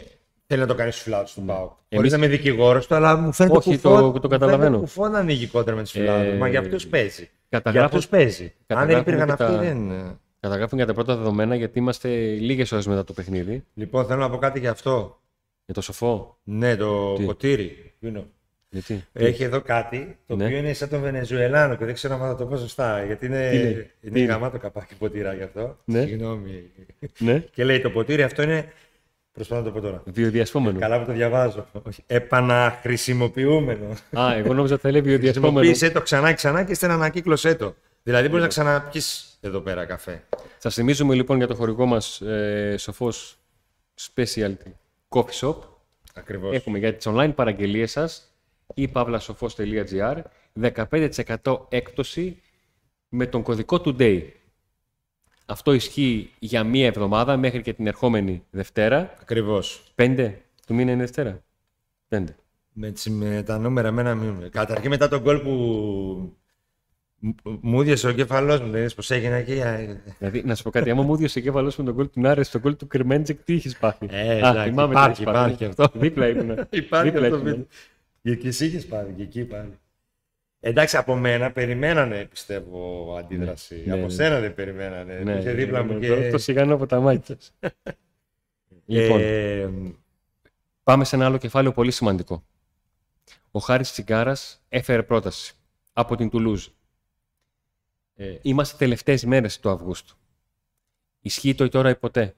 [0.48, 1.70] θέλει να το κάνει στους φιλάθλους του ΠΑΟΚ.
[1.70, 4.78] Χωρίς Εμείς- να είμαι δικηγόρος του, αλλά μου φαίνεται Όχι, κουφό, το- το καταλαβαίνω.
[4.80, 6.30] μου φαίνεται κουφό να ανοίγει κόντρα με τους φιλάθλους.
[6.30, 7.30] Ε, Μα για αυτούς παίζει.
[7.50, 8.44] Για Καταγράφω, αυτούς παίζει.
[8.44, 10.20] Αν δεν καταγράφουμε υπήρχαν και αυτοί, τα- δεν.
[10.40, 13.64] καταγράφουμε για τα πρώτα δεδομένα γιατί είμαστε λίγες ώρες μετά το παιχνίδι.
[13.74, 15.20] Λοιπόν, θέλω να πω κάτι για αυτό.
[15.66, 16.38] Για το σοφό.
[16.44, 17.94] Ναι, το Τι; ποτήρι.
[18.00, 18.26] Είναι.
[18.80, 20.46] Γιατί; Έχει εδώ κάτι το Ναι.
[20.46, 23.04] οποίο είναι σαν τον Βενεζουελάνο και δεν ξέρω αν θα το πω σωστά.
[23.06, 25.78] Γιατί είναι, Τι λέει; είναι Τι είναι; γαμάτο καπάκι ποτήρα γι' αυτό.
[25.86, 26.02] Ναι.
[26.02, 26.72] Συγγνώμη.
[27.18, 27.40] Ναι.
[27.40, 28.72] Και λέει το ποτήρι αυτό είναι.
[29.32, 30.04] Προσπαθώ να το πω τώρα.
[30.06, 30.80] Βιοδιασπόμενο.
[30.80, 31.68] Καλά που το διαβάζω.
[31.84, 32.04] Όχι.
[32.08, 33.86] Επαναχρησιμοποιούμενο.
[34.20, 35.54] Α, εγώ νόμιζα ότι θα λέει βιοδιασπόμενο.
[35.58, 37.76] Χρησιμοποίησε το ξανά και ξανά και ύστερα ανακύκλωσέ το.
[38.04, 40.24] Δηλαδή μπορείς να ξαναπιείς εδώ πέρα καφέ.
[40.58, 43.38] Σα θυμίζουμε λοιπόν για το χορηγό μας ε, σοφός
[44.14, 44.72] Specialty
[45.10, 45.56] Coffee Shop.
[46.14, 46.56] Ακριβώς.
[46.56, 48.35] Έχουμε για τις online παραγγελίες σας
[48.74, 50.22] ή pavlasofos.gr
[50.62, 52.42] 15% έκπτωση
[53.10, 54.22] με τον κωδικό Today.
[55.46, 59.14] Αυτό ισχύει για μία εβδομάδα μέχρι και την ερχόμενη Δευτέρα.
[59.22, 59.84] Ακριβώς.
[59.96, 60.32] 5
[60.68, 61.44] του μήνα είναι Δευτέρα.
[62.10, 62.24] 5.
[62.74, 64.50] Με, τις- με τα νούμερα μένα μείνουν.
[64.50, 65.50] Καταρχήν μετά τον γκολ που
[67.20, 69.62] μου- μου έδιωσε ο κεφαλός μου, δεν είδες πως έγινε εκεί.
[69.62, 72.44] α, Δηλαδή, να σου πω κάτι, άμα μου έδιωσε κέφαλο με τον γκολ του Νάρε
[72.44, 75.52] στο γκολ του Κρεμέντζεκ, τι έχεις πάθει; Ε, Α, εντάξει, θυμάμαι υπάρχει, τι έχεις πάθει.
[75.54, 76.00] υπάρχει αυτό.
[76.00, 76.68] Δίπλα ήμουν.
[76.70, 77.66] Υπάρχει Δίπλα αυτό
[78.26, 78.34] το ήμουν.
[78.34, 78.36] βίντεο.
[78.36, 79.80] Και και εσύ είχες πάρει, και εκεί πάλι.
[80.60, 83.84] Εντάξει, από μένα περιμένανε, πιστεύω, αντίδραση.
[83.86, 84.10] Ναι, από ναι.
[84.10, 85.20] σένα δεν περιμένανε.
[85.20, 86.30] Ναι, Είχε δίπλα μου ναι, και...
[86.30, 87.38] Το σιγανό από τα μάτια.
[88.86, 89.70] λοιπόν, Ε,
[90.84, 92.46] Πάμε σε ένα άλλο κεφάλαιο πολύ σημαντικό.
[93.52, 95.54] Ο Χάρης Τσιγκάρας έφερε πρόταση
[95.94, 96.68] από την Τουλούζ.
[98.16, 100.16] Ε, είμαστε τελευταίες μέρες του Αυγούστου.
[101.22, 102.36] Ισχύει το τώρα ή ποτέ;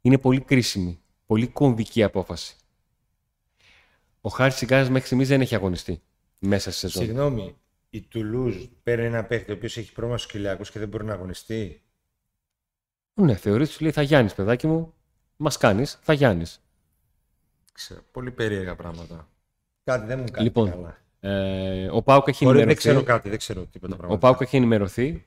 [0.00, 2.56] Είναι πολύ κρίσιμη, πολύ κομβική απόφαση.
[4.20, 6.02] Ο Χάρης Τσιγκάρας μέχρι στιγμής δεν έχει αγωνιστεί
[6.38, 7.04] μέσα στη σεζόν.
[7.04, 7.56] Συγγνώμη,
[7.90, 11.12] η Τουλούζ παίρνει ένα παίχτη ο οποίος έχει πρόβλημα στους κοιλιακού και δεν μπορεί να
[11.12, 11.82] αγωνιστεί;
[13.14, 14.94] Ναι, θεωρείς, του λέει θα Γιάννης παιδάκι μου,
[15.36, 16.62] μας κάνεις, θα Γιάννης.
[17.72, 19.28] Ξέρω, πολύ περίεργα πράγματα.
[19.84, 20.98] Κάτι δεν μου κάνει Λοιπόν, καλά.
[21.20, 22.88] Ε, ο Πάουκ έχει Χωρίς, δεν ενημερωθεί.
[22.88, 24.20] ξέρω κάτι, δεν ξέρω τίποτα Ο πράγματα.
[24.20, 25.26] Πάουκ έχει ενημερωθεί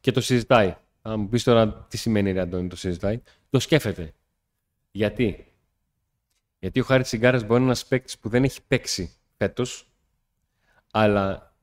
[0.00, 0.76] και το συζητάει.
[1.02, 4.12] Αν μου πεις τώρα τι σημαίνει ρε Αντώνη το συζητάει, το σκέφτεται.
[4.90, 5.53] Γιατί;
[6.64, 9.88] Γιατί ο Χάρη Τσιγκάρας μπορεί να είναι ένας παίκτης που δεν έχει παίξει φέτος,
[10.90, 11.54] αλλά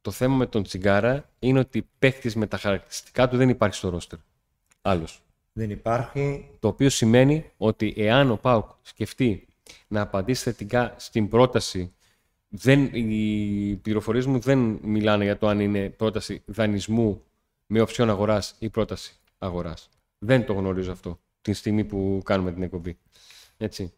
[0.00, 3.88] το θέμα με τον Τσιγκάρα είναι ότι παίκτης με τα χαρακτηριστικά του δεν υπάρχει στο
[3.88, 4.18] ρόστερ.
[4.82, 5.22] Άλλος.
[5.52, 6.50] Δεν υπάρχει.
[6.58, 9.46] Το οποίο σημαίνει ότι εάν ο Πάουκ σκεφτεί
[9.88, 11.94] να απαντήσει θετικά στην πρόταση,
[12.48, 17.22] δεν, οι πληροφορίες μου δεν μιλάνε για το αν είναι πρόταση δανεισμού
[17.66, 19.88] με οψιόν αγοράς ή πρόταση αγοράς.
[20.18, 22.98] Δεν το γνωρίζω αυτό την στιγμή που κάνουμε την εκπομπή.
[23.56, 23.92] Έτσι.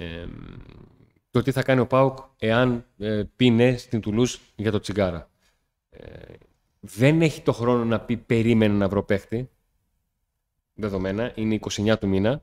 [0.00, 0.26] Ε,
[1.30, 5.30] το τι θα κάνει ο Πάουκ εάν ε, πει ναι στην Τουλούζ για το τσιγκάρα.
[5.90, 6.34] Ε,
[6.80, 9.50] δεν έχει το χρόνο να πει περίμενε να βρω παίχτη
[10.74, 12.42] δεδομένα, είναι 29 του μήνα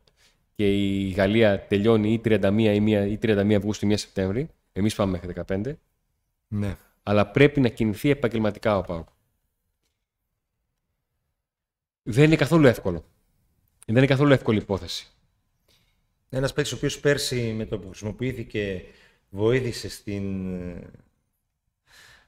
[0.55, 4.49] και η Γαλλία τελειώνει ή 31 ή, 1, ή 31 Αυγούστου ή 1 Σεπτέμβρη.
[4.71, 5.73] Εμείς πάμε μέχρι 15.
[6.47, 6.77] Ναι.
[7.03, 9.07] Αλλά πρέπει να κινηθεί επαγγελματικά ο ΠΑΟΚ.
[12.03, 13.05] Δεν είναι καθόλου εύκολο.
[13.85, 15.11] Δεν είναι καθόλου εύκολη υπόθεση.
[16.29, 18.83] Ένας παίκτης ο οποίος πέρσι με το που χρησιμοποιήθηκε
[19.29, 20.89] βοήθησε στην ε,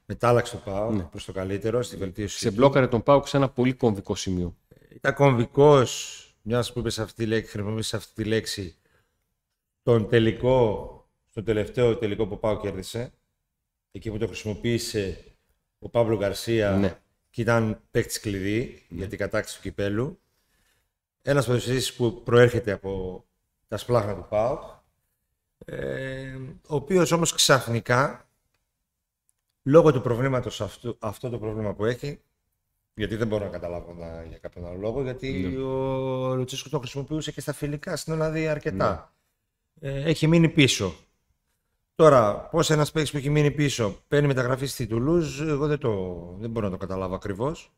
[0.06, 1.04] μετάλλαξη του ΠΑΟ Ναι.
[1.04, 2.38] προς το καλύτερο, στη βελτίωση.
[2.38, 2.56] Σε του.
[2.56, 4.58] μπλόκαρε τον ΠΑΟΚ σε ένα πολύ κομβικό σημείο.
[4.90, 8.76] Ήταν κομβικός, μιας που είπες αυτή τη λέξη, χρησιμοποίησες αυτή τη λέξη,
[9.84, 10.94] τον τελικό,
[11.30, 13.14] στο τελευταίο τελικό που ο ΠΑΟ κέρδισε.
[13.92, 15.24] Εκεί που το χρησιμοποίησε
[15.80, 17.00] ο Παύλο Γκαρσία Ναι.
[17.30, 20.20] και ήταν παίκτης κλειδί για την κατάκτηση του κυπέλου.
[21.22, 23.24] Ένας ποδοσφαιριστής που προέρχεται από
[23.70, 24.62] τα σπλάχνα του ΠΑΟΚ,
[25.66, 26.36] ε,
[26.68, 28.28] ο οποίος όμως ξαφνικά,
[29.64, 32.22] λόγω του προβλήματος αυτού, αυτό το πρόβλημα που έχει,
[32.94, 35.62] γιατί δεν μπορώ να καταλάβω να, για κάποιον άλλο λόγο, γιατί Ναι.
[35.64, 39.14] ο Λουτσίσκος το χρησιμοποιούσε και στα φιλικά στην Ολλανδία αρκετά.
[39.82, 40.94] Ε, έχει μείνει πίσω.
[41.96, 46.16] Τώρα, πώς ένας παίκτης που έχει μείνει πίσω παίρνει μεταγραφή στη Τουλούζ, εγώ δεν, το,
[46.40, 47.72] δεν μπορώ να το καταλάβω ακριβώς.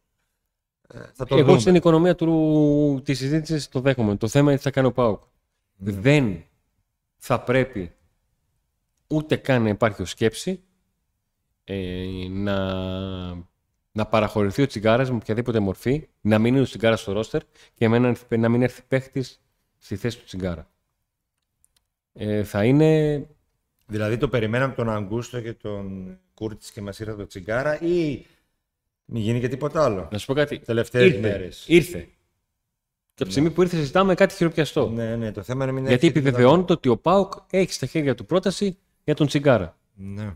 [0.87, 1.59] Ε, θα το Εγώ δούμε.
[1.59, 4.15] στην οικονομία του, της συζήτησης το δέχομαι.
[4.15, 5.21] Το θέμα είναι τι θα κάνει ο ΠΑΟΚ.
[5.83, 6.43] Δεν
[7.17, 7.91] θα πρέπει
[9.07, 10.63] ούτε καν να υπάρχει ως σκέψη
[11.63, 12.55] ε, να,
[13.91, 17.41] να παραχωρηθεί ο τσιγκάρας με οποιαδήποτε μορφή, να μην είναι ο τσιγκάρας στο ρόστερ
[17.73, 19.41] και εμένα να έρθει- να μην έρθει παίχτης
[19.77, 20.71] στη θέση του τσιγκάρα.
[22.13, 23.25] Ε, θα είναι
[23.85, 28.25] Δηλαδή το περιμέναμε τον Αγκούστο και τον Κούρτης και μας ήρθε το τσιγκάρα ή
[29.05, 30.59] μην γίνει και τίποτα άλλο; Να σου πω κάτι.
[30.59, 31.19] Τελευταίες ήρθε.
[31.19, 31.65] μέρες.
[31.67, 32.09] Ήρθε.
[33.21, 34.89] Και από τη στιγμή που ήρθε, συζητάμε κάτι χειροπιαστό.
[34.89, 37.85] Ναι, ναι, το θέμα είναι μην Γιατί έρθει τίποτα επιβεβαιώνεται ότι ο Πάουκ έχει στα
[37.85, 39.63] χέρια του πρόταση για τον Τσιγκάρα.
[39.63, 39.75] άλλο.
[40.13, 40.35] Ναι.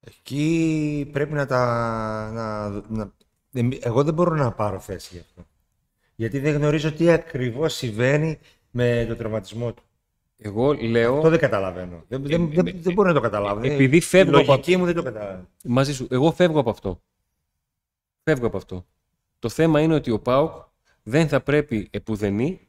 [0.00, 1.60] Εκεί πρέπει να τα.
[2.34, 3.12] Να, να...
[3.52, 5.46] εμ- Εγώ δεν μπορώ να πάρω θέση γι' αυτό.
[6.14, 8.38] Γιατί δεν γνωρίζω τι ακριβώς συμβαίνει
[8.70, 9.82] με τον τραυματισμό του.
[10.36, 11.16] Εγώ λέω.
[11.16, 12.04] Αυτό δεν καταλαβαίνω.
[12.08, 13.60] Δεν, δεν, δεν, ε, δεν μπορώ να το καταλάβω.
[13.64, 15.48] επειδή Η φεύγω από- λογική μου δεν το καταλαβαίνω.
[15.64, 16.06] Μαζί σου.
[16.10, 17.02] Εγώ φεύγω από αυτό.
[18.22, 18.86] Φεύγω από αυτό.
[19.40, 20.52] Το θέμα είναι ότι ο Πάουκ
[21.02, 22.68] δεν θα πρέπει επουδενή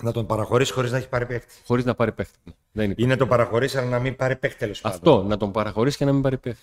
[0.00, 1.54] Να τον παραχωρήσει χωρίς να έχει πάρει παίχτη.
[1.66, 2.38] χωρίς να πάρει παίχτη.
[2.72, 3.02] Δεν υπάρχει.
[3.02, 4.96] Ή να τον παραχωρήσει, αλλά να μην πάρει παίχτη τέλος πάντων.
[4.98, 6.62] Αυτό, να τον παραχωρήσει και να μην πάρει παίχτη.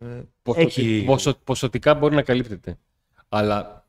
[0.00, 2.78] Ε, Ποσοτι- Έχει- ποσο- ποσοτικά μπορεί να καλύπτεται.
[3.28, 3.86] Αλλά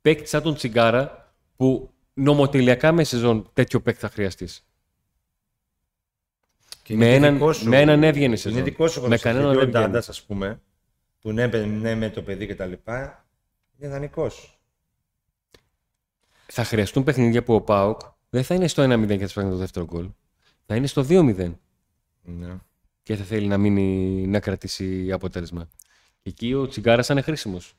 [0.00, 4.66] παίκτη σαν τον Τσιγκάρα που νομοτελειακά μες σεζόν τέτοιο παίκτη θα χρειαστείς.
[6.82, 8.58] Και με είναι έναν- δικός σου- με έναν έβγαινε σεζόν.
[8.58, 9.28] Είναι δικός σου Με γνωστό.
[9.28, 9.90] κανέναν Γιατί δεν Ο βγαίνει.
[9.92, 10.60] Ντάντας, ας πούμε,
[11.20, 12.72] που ναι, παι- ναι, με το παιδί κτλ.
[13.78, 14.58] Είναι δανεικός.
[16.46, 18.00] Θα χρειαστούν παιχνίδια που ο Πάοκ
[18.30, 20.10] δεν θα είναι στο 1-0 και θα σπάει το δεύτερο γκολ.
[20.66, 21.52] Θα είναι στο 2-0
[22.22, 22.56] Ναι.
[23.02, 25.68] και θα θέλει να μείνει να κρατήσει αποτέλεσμα.
[26.22, 27.74] Και εκεί ο Τσιγκάρας θα είναι χρήσιμος.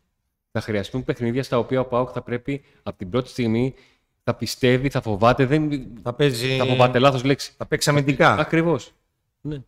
[0.51, 3.75] Θα χρειαστούν παιχνίδια στα οποία ο Πάοκ θα πρέπει από την πρώτη στιγμή
[4.23, 5.45] θα πιστεύει, θα φοβάται.
[5.45, 5.91] Δεν...
[6.01, 6.57] Θα παίζει.
[6.57, 7.53] Θα φοβάται λάθος λέξη.
[7.57, 8.33] Θα παίξει αμυντικά.
[8.33, 8.93] Ακριβώς.
[9.41, 9.63] Ναι.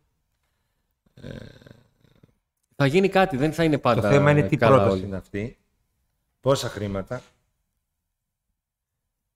[2.82, 4.02] Θα γίνει κάτι, δεν θα είναι πάντα.
[4.02, 5.06] Το θέμα είναι τι καλά πρόταση όλοι.
[5.06, 5.58] είναι αυτή.
[6.42, 7.22] Πόσα χρήματα.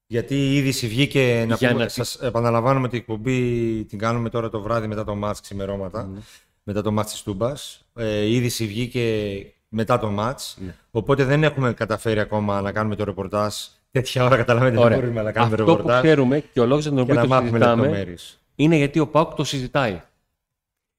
[0.08, 4.30] Γιατί η είδηση βγήκε να Για πούμε, να- σας επαναλαμβάνουμε ότι η εκπομπή την κάνουμε
[4.30, 6.20] τώρα το βράδυ μετά το μάτς ξημερώματα, Ναι.
[6.64, 7.86] μετά το μάτς της Τούμπας.
[7.96, 9.36] Ε, η είδηση βγήκε
[9.70, 10.76] μετά το μάτς, Ναι.
[10.92, 13.54] οπότε δεν έχουμε καταφέρει ακόμα να κάνουμε το ρεπορτάζ.
[13.92, 14.98] Τέτοια ώρα καταλαβαίνετε δεν Ωραία.
[15.00, 17.22] μπορούμε να κάνουμε Αυτό που ρεπορτάζ ξέρουμε και ο λόγο για τον και οποίο να
[17.22, 18.40] το μάθουμε συζητάμε λεπτομέρειες.
[18.56, 20.02] είναι γιατί ο Πάουκ το συζητάει.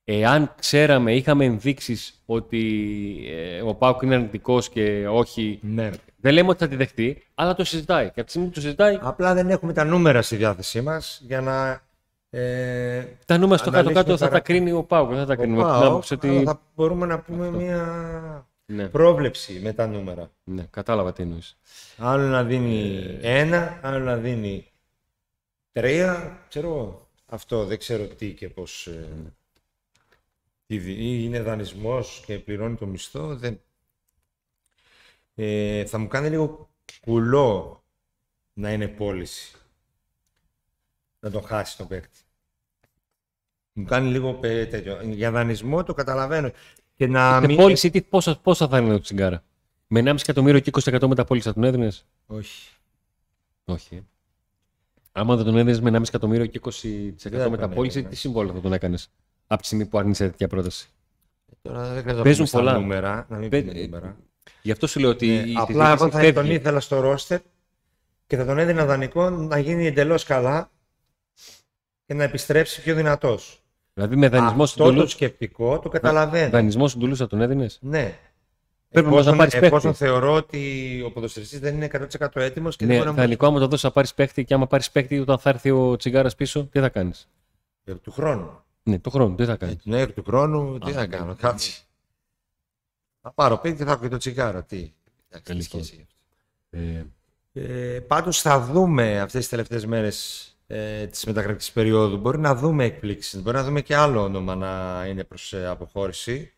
[0.08, 2.84] Εάν ξέραμε, είχαμε ενδείξεις ότι
[3.28, 5.58] ε, ο Πάουκ είναι αρνητικός και όχι.
[5.62, 5.90] Ναι.
[6.16, 8.04] Δεν λέμε ότι θα τη δεχτεί, αλλά το συζητάει.
[8.04, 11.20] Και από τη στιγμή που το συζητάει, Απλά δεν έχουμε τα νούμερα στη διάθεσή μας
[11.26, 11.82] για να...
[12.30, 15.08] Ε, τα νούμερα στο αναλύσουμε κάτω-κάτω θα τα παρα- κρίνει ο Πάουκ.
[15.08, 15.62] Δεν θα τα ο κρίνουμε.
[15.62, 17.84] από την ΠΑΟΚ, άποψη ότι- αλλά θα μπορούμε να πούμε μια
[18.66, 20.30] Ναι, πρόβλεψη με τα νούμερα.
[20.44, 21.58] ναι, κατάλαβα τι εννοείς.
[21.98, 24.66] Άλλο να δίνει ένα, άλλο να δίνει
[25.72, 27.08] τρία, ξέρω εγώ.
[27.26, 28.86] Αυτό δεν ξέρω τι και πώς...
[28.86, 29.32] ε, τι δι-
[30.66, 30.84] ή
[31.24, 33.36] είναι δανεισμός και πληρώνει το μισθό.
[33.36, 33.60] Δεν...
[35.34, 37.84] Ε, θα μου κάνει λίγο κουλό
[38.52, 39.56] να είναι πώληση.
[41.20, 42.20] Να τον χάσει τον παίκτη.
[43.72, 45.02] Μου κάνει λίγο πε- τέτοιο.
[45.02, 46.50] Για δανεισμό το καταλαβαίνω.
[46.94, 47.56] Και να Και μην...
[47.56, 49.44] πώληση, τι, πόσα, πόσα θα είναι το τσιγκάρα;
[49.86, 52.70] Με 1,5 εκατομμύριο και 20% μεταπόλησης θα τον έδινες; Όχι.
[53.64, 54.06] Όχι.
[55.12, 58.08] Άμα δεν τον έδινες με 1,5 εκατομμύριο και 20% τον μεταπόληση, έδινα.
[58.12, 59.10] τι συμβόλαιο θα τον έκανες;
[59.46, 60.88] Από τη στιγμή που αρνείσαι τέτοια πρόταση.
[61.62, 62.72] Τώρα δεν χρειάζεται να Παίζουν πούμε στα πολλά.
[62.78, 63.26] νούμερα.
[63.28, 64.16] Να μην Παι- πούμε νούμερα.
[64.62, 65.30] Γι' αυτό σου λέω ότι.
[65.30, 66.54] Ε, η απλά εγώ συζήτηση θα τον φεύγει.
[66.54, 67.40] ήθελα στο ρόστερ
[68.26, 70.70] και θα τον έδινα δανεικό να γίνει εντελώς καλά
[72.06, 73.60] και να επιστρέψει πιο δυνατός.
[73.94, 75.08] Δηλαδή με δανεισμό Αυτό το συντολού.
[75.08, 76.50] σκεπτικό το καταλαβαίνω.
[76.50, 78.18] Δανεισμό συντολούς θα τον έδινες; Ναι.
[78.88, 79.66] Πρέπει όμως να εφόσον, πάρεις παίκτη.
[79.66, 83.20] εφόσον θεωρώ ότι ο ποδοσφαιριστής δεν είναι 100% έτοιμος και δεν Ναι, μπορεί να μου
[83.22, 85.96] δανεικό άμα το δώσει να πάρεις παίχτη και άμα πάρεις παίχτη όταν θα έρθει ο
[85.96, 87.28] τσιγκάρας πίσω, τι θα κάνεις;
[87.84, 88.60] Ε, του χρόνου.
[88.88, 91.06] Ναι, το χρόνο, τι θα Ε, κάνεις; Την αίρη του χρόνου, τι Α, θα ναι.
[91.06, 91.80] κάνω, κάτσε.
[93.20, 94.62] Θα πάρω παίκτη και θα έχω και το τσιγάρο.
[94.62, 94.92] Τι.
[95.28, 95.84] Εντάξει, τι Λοιπόν.
[95.84, 96.06] σχέση.
[96.70, 97.04] Ε,
[97.52, 102.16] Ε, πάντως θα δούμε αυτές τις τελευταίες μέρες ε, της μεταγραφικής περίοδου.
[102.16, 106.52] Μπορεί να δούμε εκπλήξεις, μπορεί να δούμε και άλλο όνομα να είναι προς ε, αποχώρηση.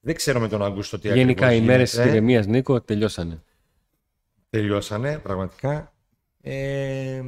[0.00, 2.12] Δεν ξέρω με τον Αγκούστο τι γενικά οι ακριβώς μέρες της γίνεται.
[2.16, 3.42] ηρεμίας Νίκο τελειώσανε.
[4.50, 5.92] Τελειώσανε, πραγματικά.
[6.40, 7.22] Ε,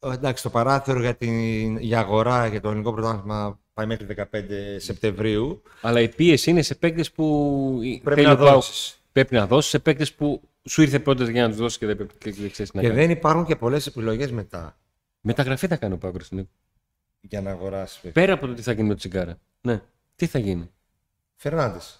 [0.00, 5.62] εντάξει, το παράθυρο για, την, για αγορά για το ελληνικό πρωτάθλημα πάει μέχρι 15 Σεπτεμβρίου.
[5.80, 7.78] Αλλά η πίεση είναι σε παίκτες που.
[8.02, 8.96] Πρέπει θέλει να ο ΠΑΟΚ- δώσεις.
[9.12, 11.96] Πρέπει να δώσεις σε παίκτες που σου ήρθε πρώτα για να τους δώσεις και δεν
[11.96, 13.02] πρέπει- και δεν ξέρεις τι να Και κάνεις.
[13.06, 14.76] δεν υπάρχουν και πολλές επιλογές μετά
[15.20, 16.48] Μεταγραφή θα κάνει ο Πάοκ Νίκο.
[17.20, 18.10] για να αγοράσει.
[18.10, 19.38] Πέρα από το τι θα γίνει με το τσιγκάρα.
[19.60, 19.82] Ναι,
[20.16, 20.70] τι θα γίνει.
[21.36, 21.98] Φερνάντες.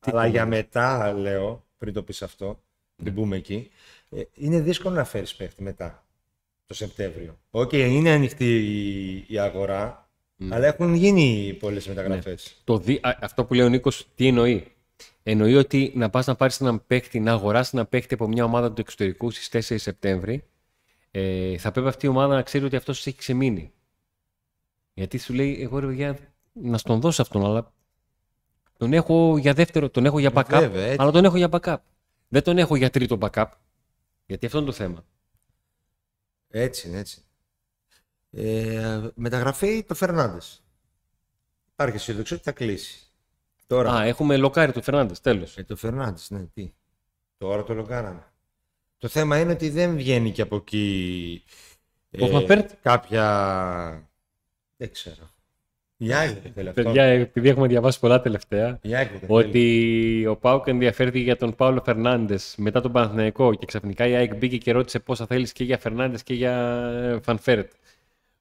[0.00, 0.54] Τι Αλλά θα για γίνει.
[0.56, 2.62] μετά, λέω, πριν το πεις αυτό,
[2.96, 3.70] πριν μπούμε εκεί,
[4.10, 6.06] ε, είναι δύσκολο να φέρεις παίχτη μετά,
[6.66, 7.38] το Σεπτέμβριο.
[7.50, 10.07] Οκ, είναι ανοιχτή η, η αγορά,
[10.40, 10.54] Ναι.
[10.54, 12.60] αλλά έχουν γίνει πολλές μεταγραφές.
[12.64, 12.94] Το δι...
[13.02, 14.72] Α, αυτό που λέει ο Νίκος, τι εννοεί;
[15.22, 18.72] Εννοεί ότι να πας να πάρεις έναν παίκτη, να αγοράσεις έναν παίκτη από μια ομάδα
[18.72, 20.44] του εξωτερικού στις 4 Σεπτέμβρη,
[21.10, 23.72] ε, θα πρέπει αυτή η ομάδα να ξέρει ότι αυτός έχει ξεμείνει.
[24.94, 26.18] Γιατί σου λέει, εγώ ρε παιδιά,
[26.52, 27.72] να στον δώσω αυτόν, αλλά
[28.76, 30.96] τον έχω για δεύτερο, τον έχω για backup, Βέβαια, έτσι.
[31.00, 31.76] αλλά τον έχω για backup.
[32.28, 33.46] Δεν τον έχω για τρίτο backup.
[34.26, 35.04] Γιατί αυτό είναι το θέμα.
[36.48, 37.22] Έτσι είναι, έτσι.
[38.30, 40.62] Ε, μεταγραφή το Φερνάντες.
[41.72, 43.02] Υπάρχει αισιοδοξία ότι θα κλείσει.
[43.66, 45.56] Τώρα, Α, έχουμε λοκάρει τον Φερνάντες, τέλος.
[45.56, 46.72] ε, το Φερνάντες, ναι, τι.
[47.38, 48.22] Τώρα το λοκάραμε.
[48.98, 51.44] Το θέμα είναι ότι δεν βγαίνει και από εκεί
[52.10, 54.08] ε, Ο Φανφέρτ; κάποια...
[54.76, 55.30] Δεν ξέρω.
[55.96, 56.84] Η Άγγλη τελευταία.
[56.84, 59.46] Παιδιά, επειδή έχουμε διαβάσει πολλά τελευταία, Η Άγγλη δεν θέλει.
[59.48, 64.36] ότι ο ΠΑΟΚ ενδιαφέρθηκε για τον Πάολο Φερνάντες μετά τον Παναθηναϊκό και ξαφνικά η ΑΕΚ
[64.36, 67.70] μπήκε και ρώτησε πόσα θέλεις και για Φερνάντες και για Φανφέρτ.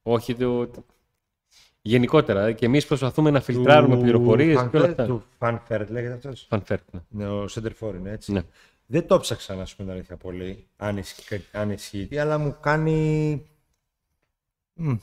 [0.09, 0.69] Όχι το...
[1.81, 2.45] Γενικότερα.
[2.45, 5.05] ε, Και εμείς προσπαθούμε να φιλτράρουμε πληροφορίες και όλα αυτά.
[5.05, 6.83] Του Φανφέρτ λέγεται αυτός; Φανφέρτ.
[6.91, 6.99] ναι.
[7.09, 8.31] Ναι, ο σέντερ φορ είναι έτσι.
[8.31, 8.41] Ναι.
[8.85, 12.55] Δεν το ψάξα να σου πω την αλήθεια πολύ, αν ισχύει, αν ισχύει αλλά μου
[12.61, 13.41] κάνει...
[14.73, 14.95] Μμ.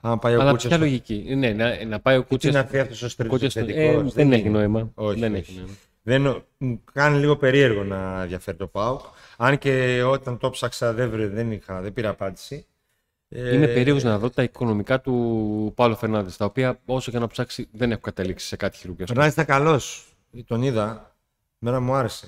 [0.00, 2.52] Αν πάει ο Αλλά Κούτσας ποια στο- λογική; Ναι, να, να πάει ο Τι Κούτσες
[2.54, 4.58] να έρθει αυτός ο τρίτος Κούτσες στο- επιθετικός, ε, δεν έχει είναι.
[4.58, 4.90] νόημα.
[4.94, 5.40] Όχι, δεν όχι.
[5.40, 5.72] έχει νόημα.
[6.02, 9.00] Δεν, μου κάνει λίγο περίεργο να διαφέρει το ΠΑΟΚ.
[9.36, 12.66] Αν και όταν το ψάξα δεν, βρε- δεν, είχα, δεν πήρα απάντηση.
[13.28, 17.26] Ε, Είμαι περίεργο να δω τα οικονομικά του Παύλο Φερνάνδε, τα οποία όσο και να
[17.26, 19.20] ψάξει δεν έχω καταλήξει σε κάτι χειρουργιαστικό.
[19.20, 20.12] Φερνάνδης ήταν καλός.
[20.46, 21.16] Τον είδα.
[21.58, 22.26] Μένα μου άρεσε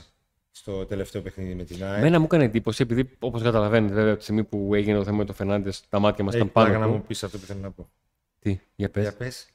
[0.51, 2.03] στο τελευταίο παιχνίδι με την ΑΕΚ.
[2.03, 5.17] Μένα μου έκανε εντύπωση, επειδή όπως καταλαβαίνετε, βέβαια, από τη στιγμή που έγινε το θέμα
[5.17, 6.67] με τον Φερνάνδε, τα μάτια μας Έχει ήταν πάνω.
[6.69, 6.99] πλάκα να του.
[6.99, 7.91] μου πεις αυτό που θέλω να πω.
[8.39, 9.03] Τι, για πες.
[9.03, 9.49] Για πες.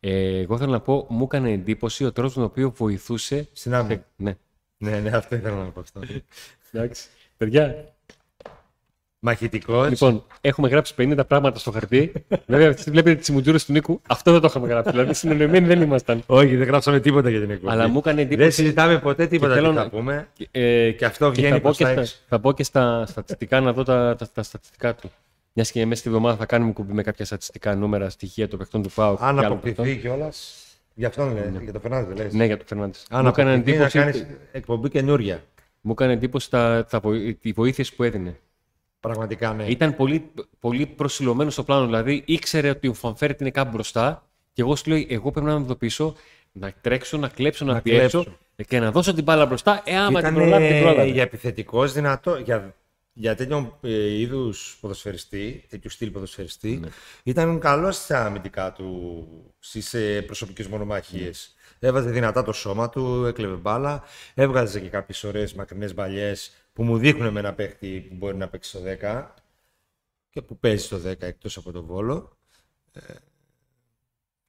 [0.00, 3.48] Ε, εγώ θέλω να πω, μου έκανε εντύπωση ο τρόπος τον οποίο βοηθούσε.
[3.52, 4.04] Στην άμυνα.
[4.16, 4.36] Ναι.
[4.78, 6.00] Ναι, ναι, αυτό ήθελα να πω αυτό.
[6.72, 7.08] Εντάξει.
[7.36, 7.94] Παιδιά,
[9.20, 9.88] Μαχητικός.
[9.88, 12.12] λοιπόν, έχουμε γράψει 50 πράγματα στο χαρτί.
[12.46, 14.00] Βέβαια, αυτή βλέπετε τις μουτζούρες του Νίκου.
[14.08, 14.90] Αυτό δεν το είχαμε γράψει.
[14.90, 16.22] Δηλαδή, συνεννοημένοι δεν ήμασταν.
[16.26, 17.72] Όχι, δεν γράψαμε τίποτα για την εκπομπή.
[17.72, 18.50] Αλλά μου έκανε Δεν εντύπωση.
[18.50, 20.28] συζητάμε ποτέ τίποτα θέλω τι να- θα πούμε.
[20.50, 22.16] Ε, Και αυτό και βγαίνει θα πω προς και, τα στα, έξω.
[22.28, 25.10] θα πω και στα στατιστικά να δω τα, τα, τα στατιστικά του.
[25.52, 28.82] Μια και μέσα στη εβδομάδα θα κάνουμε κουμπί με κάποια στατιστικά νούμερα, στοιχεία των παιχτών
[28.82, 29.16] του ΠΑΟ.
[29.20, 30.62] Αν αποκτηθεί κιόλας.
[30.94, 32.32] Γι' αυτόν λες, για το Φερνάνδη δεν λες.
[32.34, 32.98] Ναι, για τον Φερνάνδε.
[33.10, 35.42] Αν Μου έκανε αποκτηθεί να εντύπωση, κάνεις εκπομπή καινούρια.
[35.80, 38.36] μου έκανε εντύπωση τα, τα, βοη- οι βοήθειες που έδινε.
[39.00, 39.64] Πραγματικά ναι.
[39.64, 40.30] Ήταν πολύ,
[40.60, 41.84] πολύ προσιλωμένος στο πλάνο.
[41.86, 45.52] Δηλαδή ήξερε ότι ο Φανφέρτ είναι κάπου μπροστά και εγώ σου λέω: Εγώ πρέπει να
[45.52, 46.14] είμαι εδώ πίσω,
[46.52, 48.38] να τρέξω, να κλέψω, να, Να πιέσω κλέψω.
[48.68, 49.82] και να δώσω την μπάλα μπροστά.
[49.84, 51.10] Ε, άμα Ήταν την προλάβει, την πρόλαβε.
[51.10, 52.36] για επιθετικός δυνατό.
[52.36, 52.74] Για,
[53.12, 56.88] για τέτοιον ε, είδους ποδοσφαιριστή, τέτοιου στυλ ποδοσφαιριστή, Ναι.
[57.22, 59.26] ήταν καλός στα αμυντικά του
[59.58, 61.52] στις ε, προσωπικές μονομαχίες.
[61.80, 64.02] Έβαζε δυνατά το σώμα του, έκλεβε μπάλα,
[64.34, 68.48] έβγαζε και κάποιες ωραίες μακρινές μπαλιές που μου δείχνουν με ένα παίχτη που μπορεί να
[68.48, 69.26] παίξει στο 10
[70.30, 72.36] και που παίζει στο 10 εκτός από το Βόλο.
[72.92, 73.00] Ε,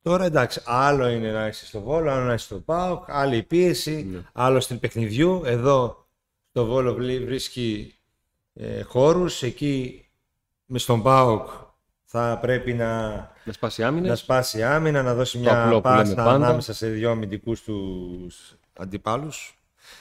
[0.01, 3.43] τώρα εντάξει, άλλο είναι να είσαι στο Βόλο, άλλο να είσαι στο ΠΑΟΚ, άλλη η
[3.43, 4.21] πίεση, Ναι.
[4.33, 5.41] άλλο στην παιχνιδιού.
[5.45, 6.07] Εδώ
[6.51, 7.95] το Βόλο βλή- βρίσκει
[8.53, 10.05] ε, χώρους, εκεί
[10.65, 11.47] μες στον ΠΑΟΚ
[12.03, 13.07] θα πρέπει να,
[13.43, 14.09] Να σπάσει άμυνες.
[14.09, 16.31] να σπάσει άμυνα, να δώσει Το απλό μια που λέμε πάσα πάντα.
[16.31, 19.57] ανάμεσα σε δύο αμυντικούς τους αντιπάλους.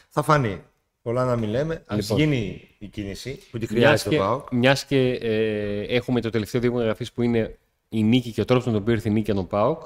[0.09, 0.62] Θα φανεί.
[1.09, 1.83] Πολλά να μην λέμε.
[1.87, 2.18] Ας Λοιπόν.
[2.18, 4.53] γίνει η κίνηση που τη Μιας χρειάζεται και, ο ΠΑΟΚ.
[4.53, 8.64] μιας και ε, έχουμε το τελευταίο δείγμα εγγραφής που είναι η νίκη και ο τρόπος
[8.66, 9.83] με τον οποίο ήρθε η νίκη για τον ΠΑΟΚ.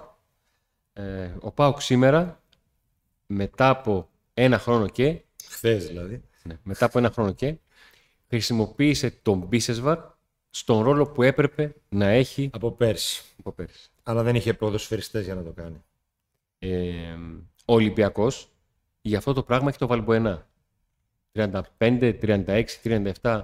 [0.92, 2.42] Ε, ο ΠΑΟΚ σήμερα,
[3.26, 6.22] μετά από ένα χρόνο και, Χθες δηλαδή.
[6.42, 7.54] ναι, μετά από ένα χρόνο και,
[8.28, 9.98] χρησιμοποίησε τον Μπίσεσβαρ
[10.50, 13.22] στον ρόλο που έπρεπε να έχει Από πέρσι.
[13.38, 13.90] από πέρυσι.
[14.02, 15.82] Αλλά δεν είχε ποδοσφαιριστές για να το κάνει.
[16.58, 17.16] Ε,
[17.64, 18.48] ο Ολυμπιακός
[19.00, 20.46] για αυτό το πράγμα έχει το Βαλμποενά.
[21.33, 22.64] 35, 36,
[23.23, 23.42] 37.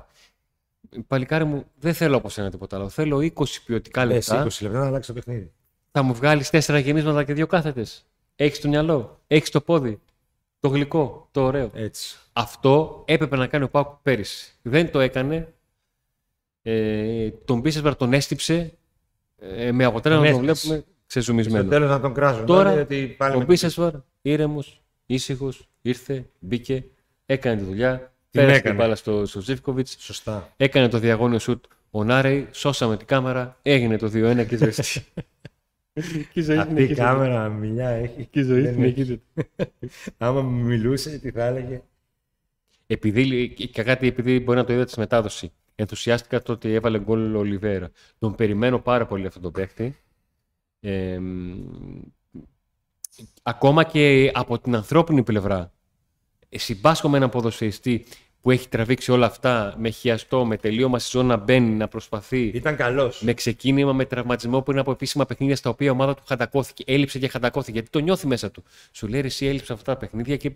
[1.07, 2.89] Παλικάρι μου, δεν θέλω από σένα τίποτα άλλο.
[2.89, 3.31] Θέλω 20
[3.67, 4.45] ποιοτικά Λες λεπτά.
[4.47, 5.53] 20 λεπτά να αλλάξεις το παιχνίδι.
[5.91, 8.07] Θα μου βγάλεις τέσσερα γεμίσματα και δύο κάθετες.
[8.37, 10.01] Έχεις το μυαλό, έχεις το πόδι,
[10.61, 11.71] το γλυκό, το ωραίο.
[11.75, 12.17] Έτσι.
[12.33, 14.53] Αυτό έπρεπε να κάνει ο Πάουκ πέρυσι.
[14.63, 15.53] Δεν το έκανε.
[16.63, 18.73] Ε, τον Μπίσεσβαρ τον έστυψε
[19.39, 20.67] ε, με αποτέλεσμα να τον Τον έστυψε.
[20.75, 21.69] βλέπουμε Στο ξεζουμισμένο.
[21.69, 22.47] τέλος να τον κράζουν.
[22.47, 26.85] Τώρα, όλοι, ότι πάλι Ο με- Μπίσεσβαρ, ήρεμος, ήσυχος, ήρθε, μπήκε,
[27.31, 27.97] έκανε τη δουλειά.
[28.31, 28.83] Την Πέρασε την έκανε.
[28.83, 30.53] μπάλα στο, στο Ζήφκοβιτς, Σωστά.
[30.57, 31.65] έκανε το διαγώνιο σουτ.
[31.91, 35.05] Ο Νάρεϊ, σώσαμε την κάμερα, έγινε το 2-1 και ζεστή.
[36.33, 36.95] Και η ζωή Αυτή η συνεχίζεται.
[36.95, 38.27] κάμερα μιλιά έχει.
[38.31, 39.23] Και η ζωή Δεν συνεχίζεται.
[40.19, 41.83] Άμα μου μιλούσε, τι θα έλεγε;
[42.87, 45.49] Επειδή, και κάτι επειδή μπορεί να το είδα στη μετάδοσης.
[45.75, 47.91] Ενθουσιάστηκα το ότι έβαλε γκολ ο Ολιβέρα.
[48.19, 49.97] Τον περιμένω πάρα πολύ αυτόν τον παίχτη.
[50.81, 51.55] Ε, μ,
[53.43, 55.73] ακόμα και από την ανθρώπινη πλευρά.
[56.49, 58.05] Ε, Συμπάσχω με έναν ποδοσφαιριστή
[58.41, 62.41] που έχει τραβήξει όλα αυτά με χιαστό, με τελείωμα στη ζώνη να μπαίνει, να προσπαθεί.
[62.41, 63.23] Ήταν καλός.
[63.23, 66.85] Με ξεκίνημα με τραυματισμό που είναι από επίσημα παιχνίδια στα οποία η ομάδα του χαντακώθηκε.
[66.87, 67.73] Έλειψε και χαντακώθηκε.
[67.73, 68.65] Γιατί το νιώθει μέσα του.
[68.93, 70.53] Σου λέει ρε, εσύ έλειψες αυτά τα παιχνίδια και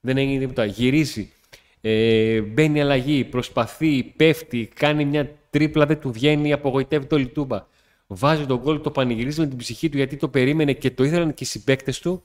[0.00, 0.64] δεν έγινε τίποτα.
[0.64, 1.32] Γυρίζει.
[1.80, 3.24] Ε, μπαίνει αλλαγή.
[3.24, 4.02] Προσπαθεί.
[4.02, 4.70] Πέφτει.
[4.74, 5.86] Κάνει μια τρίπλα.
[5.86, 6.52] Δεν του βγαίνει.
[6.52, 7.66] Απογοητεύει την Τούμπα.
[8.06, 11.34] Βάζει τον γκολ, το πανηγυρίζει με την ψυχή του γιατί το περίμενε και το ήθελαν
[11.34, 12.22] και οι συμπαίκτες του.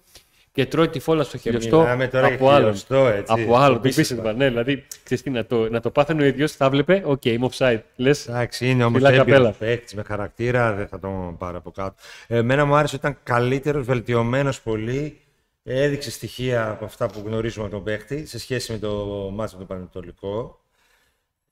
[0.54, 2.62] Και τρώει τη φόλα στο χιλιοστό μιλάμε τώρα για από άλλον.
[2.62, 3.34] χιλιοστό, έτσι.
[3.34, 3.68] Από άλλον.
[3.68, 4.08] Το Το πίστευα.
[4.22, 4.34] πίστευα.
[4.34, 7.02] Ναι, δηλαδή ξέρεις τι, να, το, να το πάθαινε ο ίδιος, θα βλέπε.
[7.06, 7.80] Οκ, είμαι offside.
[7.96, 8.28] Λες.
[8.28, 9.36] Εντάξει, είναι όμως Φυλά καπέλα.
[9.38, 11.96] έμπειρος παίκτης με χαρακτήρα, δεν θα τον πάρει από κάτω.
[12.28, 15.22] Εμένα μου άρεσε ότι ήταν καλύτερος, βελτιωμένος πολύ.
[15.64, 18.96] Έδειξε στοιχεία από αυτά που γνωρίζουμε από τον παίκτη σε σχέση με το
[19.34, 20.62] μάτσο με τον Πανετολικό.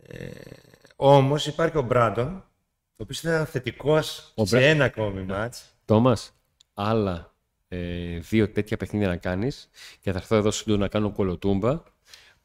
[0.08, 0.26] Ε,
[0.96, 5.64] Όμως υπάρχει ο Μπράντον, ο οποίος ήταν θετικός Ο σε Μπρα- ένα ακόμη μάτς.
[5.86, 6.34] Τόμας,
[6.74, 7.29] άλλα
[7.70, 7.78] ε,
[8.20, 9.70] δύο τέτοια παιχνίδια να κάνεις
[10.02, 11.82] και θα έρθω εδώ σύντομα να κάνω κολοτούμπα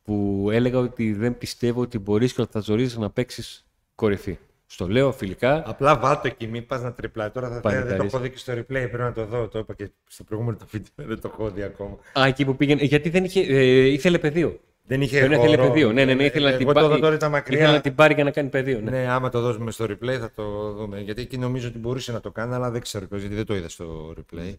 [0.02, 4.38] που έλεγα ότι δεν πιστεύω ότι μπορείς και ότι θα ζορίζεις να παίξεις κορυφή.
[4.66, 5.62] Στο λέω φιλικά.
[5.66, 7.30] Απλά βάλτε εκεί, μην πας να τριπλάει.
[7.30, 8.12] Τώρα θα Πάλι δεν το χαρίς.
[8.12, 9.48] έχω δει και στο replay, πρέπει να το δω.
[9.48, 11.96] Το είπα και στο προηγούμενο το βίντεο, δεν το έχω δει ακόμα.
[12.18, 12.82] Α, εκεί που πήγαινε.
[12.84, 13.40] Γιατί δεν είχε.
[13.40, 14.60] Ε, ήθελε πεδίο.
[14.86, 15.48] Δεν είχε Δεν χώρο.
[15.50, 15.92] ήθελε πεδίο.
[15.92, 16.92] Ναι, ναι, ναι, ήθελε να την Εγώ το πάρει.
[16.94, 17.58] δω τώρα ήταν μακριά.
[17.58, 18.80] Ήθελε να την πάρει για να κάνει πεδίο.
[18.80, 18.90] Ναι.
[18.90, 21.00] Ναι, άμα το δώσουμε στο replay θα το δούμε.
[21.00, 23.54] Γιατί εκεί νομίζω ότι μπορούσε να το κάνει, αλλά δεν ξέρω πώς, γιατί δεν το
[23.56, 24.54] είδα στο replay.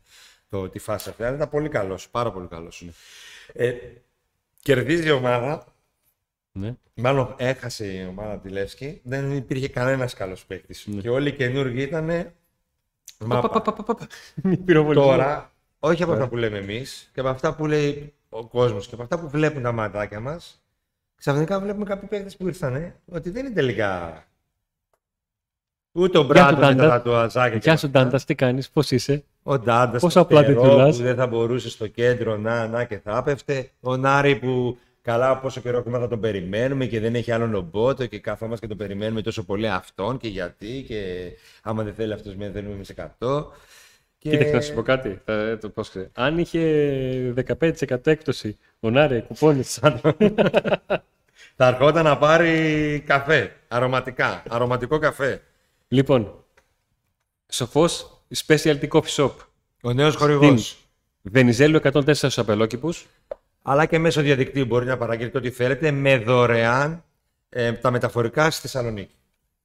[0.50, 1.24] Το τη φάση αυτή.
[1.24, 2.88] Αλλά ήταν πολύ καλός, πάρα πολύ καλός.
[3.54, 3.74] Ε,
[4.62, 5.66] κερδίζει η ομάδα.
[6.52, 6.76] Ναι.
[6.94, 9.02] Μάλλον έχασε η ομάδα τη Λεύσκη.
[9.04, 10.88] Δεν υπήρχε κανένας καλός παίκτης.
[11.02, 12.08] Και όλοι οι καινούργοι ήταν.
[13.28, 14.08] Πα, πα, πα, πα, πα, πα.
[14.44, 15.06] Μη πυροβολισμό.
[15.06, 18.94] Τώρα, όχι από αυτά που λέμε εμείς και από αυτά που λέει ο κόσμος και
[18.94, 20.64] από αυτά που βλέπουν τα ματάκια μας,
[21.16, 24.24] ξαφνικά βλέπουμε κάποιοι παίκτες που ήρθαν ότι δεν είναι τελικά.
[25.92, 26.84] Ούτε ο Γεια σου, Μπράντο με Ντάντα.
[26.84, 27.58] τα τατουαζάκια.
[27.60, 28.00] και Γεια σου, αυτά.
[28.02, 30.98] Ντάντα, τι κάνεις, πώς είσαι; Ο Ντάντας Πόσο απλά τη τουλάς.
[30.98, 33.70] που δεν θα μπορούσε στο κέντρο να, να και θα έπεφτε.
[33.80, 38.06] Ο Νάρη που καλά πόσο καιρό έχουμε θα τον περιμένουμε και δεν έχει άλλον λομπότο
[38.06, 41.32] και καθόμαστε και τον περιμένουμε τόσο πολύ αυτόν και γιατί και
[41.62, 43.46] άμα δεν θέλει αυτός με θέλουμε εμείς 100.
[44.18, 44.30] Και...
[44.30, 45.22] Κοίταξε να σου πω κάτι.
[45.26, 46.10] Θα, το πώς ξέρει.
[46.14, 50.02] Αν είχε 15% έκπτωση ο Νάρε κουπόνι σαν.
[51.58, 55.42] Θα ερχόταν να πάρει καφέ, αρωματικά, αρωματικό καφέ.
[55.88, 56.44] λοιπόν,
[57.48, 59.32] σοφός specialty coffee shop.
[59.82, 60.78] Ο νέος χορηγός.
[61.22, 63.08] Βενιζέλου 104 στου απελόκηπους.
[63.62, 67.04] Αλλά και μέσω διαδικτύου μπορεί να παραγγείλετε ό,τι θέλετε με δωρεάν
[67.50, 69.14] ε, τα μεταφορικά στη Θεσσαλονίκη.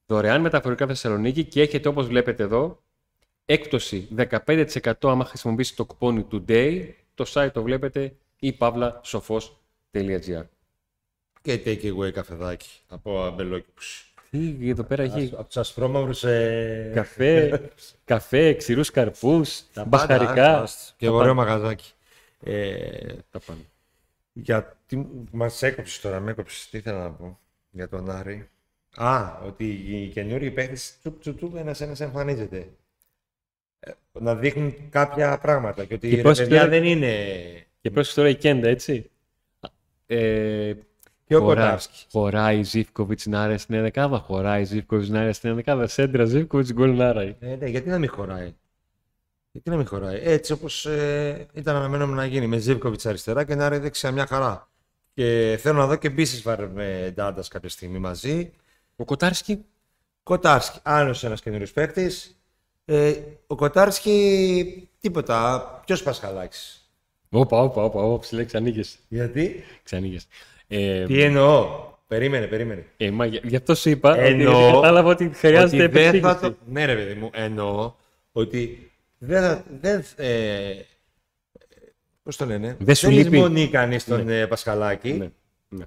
[0.05, 2.81] Δωρεάν μεταφορικά Θεσσαλονίκη και έχετε όπως βλέπετε εδώ
[3.45, 6.89] έκπτωση 15% άμα χρησιμοποιήσετε το κουπόνι today.
[7.13, 10.43] Το site το βλέπετε ή παύλα-σοφός.gr
[11.41, 14.10] Και take away καφεδάκι από αμπελόκηπους.
[14.31, 16.23] Τι εδώ πέρα έχει Από τους ασπρόμαυρους...
[16.23, 16.91] Ε...
[16.93, 17.61] καφέ,
[18.05, 20.33] καφέ, ξηρούς καρπούς, τα μπαχαρικά.
[20.35, 20.67] πάντα,
[20.97, 21.49] Και Τα ωραίο πάντα.
[21.51, 21.91] μαγαζάκι.
[22.43, 23.59] Ε, Τα πάντα.
[24.33, 26.69] γιατί μας έκοψες τώρα, με έκοψες.
[26.69, 27.39] Τι ήθελα να πω
[27.71, 28.49] για τον Άρη.
[28.95, 32.67] Α, ότι οι καινούργιοι παίχτες τσουπ τσουπ τσουπ ένας ένας εμφανίζεται.
[33.79, 37.15] Ε, να δείχνουν κάποια πράγματα και ότι Και η πώς παιδιά τώρα- δεν είναι...
[37.81, 39.09] Και πρόσεξε τώρα η Κέντα, έτσι.
[40.07, 40.73] Ε,
[41.31, 44.17] Και ο χωρά- Κοτάρσκι; Χωράει η Ζήφκοβιτς να άρεσε στην ενδεκάδα.
[44.17, 45.87] Χωράει η Ζήφκοβιτς να άρεσε στην ενδεκάδα.
[45.87, 47.35] Σέντρα Ζήφκοβιτς γκολ να άρεσε.
[47.39, 48.55] Ε, ναι, γιατί να μην χωράει;
[49.51, 53.55] Γιατί να μην χωράει; Έτσι όπως ε, ήταν αναμενόμενο να γίνει με Ζίβκοβιτς αριστερά και
[53.55, 54.69] να Άρη δεξιά μια χαρά.
[55.13, 58.51] Και θέλω να δω και Μπίσεσβαρ με Ντάντας κάποια στιγμή μαζί.
[58.95, 59.65] Ο Κοτάρσκι;
[60.23, 62.41] Κοτάρσκι, άλλος ένας καινούριος παίκτης.
[62.85, 63.13] Ε,
[63.47, 65.59] ο Κοτάρσκι, τίποτα.
[65.85, 66.89] Ποιος Πασχαλάκης;
[67.29, 68.97] Όπα, όπα, όπα, όπα, ψηλέ, ξανήγες.
[69.07, 70.27] Γιατί; Ξανήγες.
[70.73, 72.85] Ε, Τι εννοώ; Περίμενε, περίμενε.
[72.97, 76.07] ε, μα, γι' γι' αυτό σου είπα Εννοώ ότι κατάλαβα ότι χρειάζεται ότι δεν θα
[76.09, 76.39] επεξήγηση.
[76.39, 76.55] το...
[76.65, 77.93] Ναι, ρε παιδί μου, εννοώ
[78.31, 79.63] ότι δεν θα.
[79.81, 80.73] Δεν, ε,
[82.23, 82.75] πώς το λένε.
[82.79, 83.29] Δεν σου δεν λείπει.
[83.29, 85.11] λησμονεί κανείς τον ε, Πασχαλάκη.
[85.11, 85.29] Ναι,
[85.69, 85.85] ναι.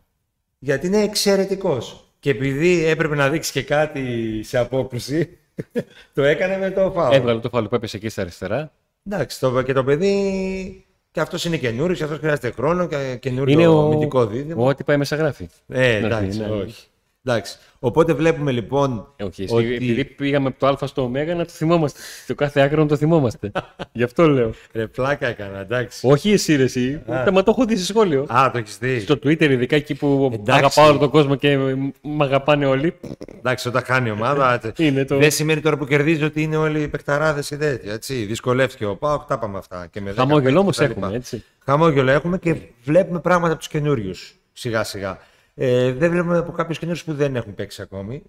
[0.59, 2.09] Γιατί είναι εξαιρετικός.
[2.21, 5.39] Και επειδή έπρεπε να δείξει και κάτι σε απόκρουση,
[6.15, 7.15] το έκανε με το φάουλ.
[7.15, 8.73] Έβγαλε το φάλο που έπεσε εκεί στα αριστερά.
[9.07, 10.84] Εντάξει, το, και το παιδί
[11.15, 13.81] και αυτός είναι καινούριος, και αυτός χρειάζεται χρόνο και καινούριο Είναι ο...
[13.85, 14.65] αμυντικό δίδυμο.
[14.65, 15.49] ο Ό,τι πάει μέσα γράφει.
[15.69, 16.63] Ε, Να εντάξει, έρθει, ναι.
[16.63, 16.87] όχι.
[17.27, 17.57] Εντάξει.
[17.79, 19.13] Οπότε βλέπουμε λοιπόν.
[19.17, 19.75] Ε, όχι, εσύ, ότι...
[19.75, 22.01] επειδή πήγαμε από το Α στο Ω να το θυμόμαστε.
[22.27, 23.51] Το κάθε άκρο να το θυμόμαστε.
[23.93, 24.53] Γι' αυτό λέω.
[24.73, 26.07] Ρε, πλάκα έκανα, εντάξει.
[26.09, 27.03] όχι εσύ, ρε, εσύ.
[27.13, 27.23] Α.
[27.25, 28.27] Τα μα το έχω δει σε σχόλιο.
[28.29, 29.01] Α, το έχεις δει.
[29.01, 30.51] Στο Twitter, ειδικά εκεί που Εντάξει.
[30.53, 31.57] αγαπάω όλο τον κόσμο και
[32.03, 32.95] μ' αγαπάνε όλοι.
[33.39, 34.59] Εντάξει, όταν χάνει η ομάδα.
[34.59, 35.19] τε- Είναι το.
[35.19, 37.93] Δεν σημαίνει τώρα που κερδίζει ότι είναι όλοι οι παιχταράδες και τέτοια.
[37.93, 38.15] Έτσι.
[38.15, 39.87] Δυσκολεύτηκε ο Πάοκ, τα πάμε αυτά.
[39.91, 41.03] Και με δέκα Χαμόγελο όμως παίκτες κτλ.
[41.05, 41.45] έχουμε, έτσι.
[41.65, 44.35] Χαμόγελο έχουμε και βλέπουμε πράγματα από τους καινούριους.
[44.53, 45.19] Σιγά σιγά.
[45.55, 48.23] Ε, δεν βλέπουμε από κάποιους καινούριους που δεν έχουν παίξει ακόμη.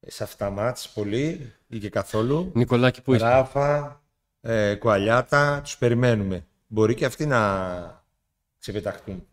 [0.00, 2.50] Ε, Σε αυτά τα μάτς πολύ ή και καθόλου.
[2.54, 3.24] Νικολάκη, πού είσαι.
[3.24, 4.02] Ράφα,
[4.40, 6.46] ε, Κουαλιάτα, τους περιμένουμε.
[6.66, 8.04] Μπορεί και αυτοί να
[8.58, 9.26] ξεπεταχτούν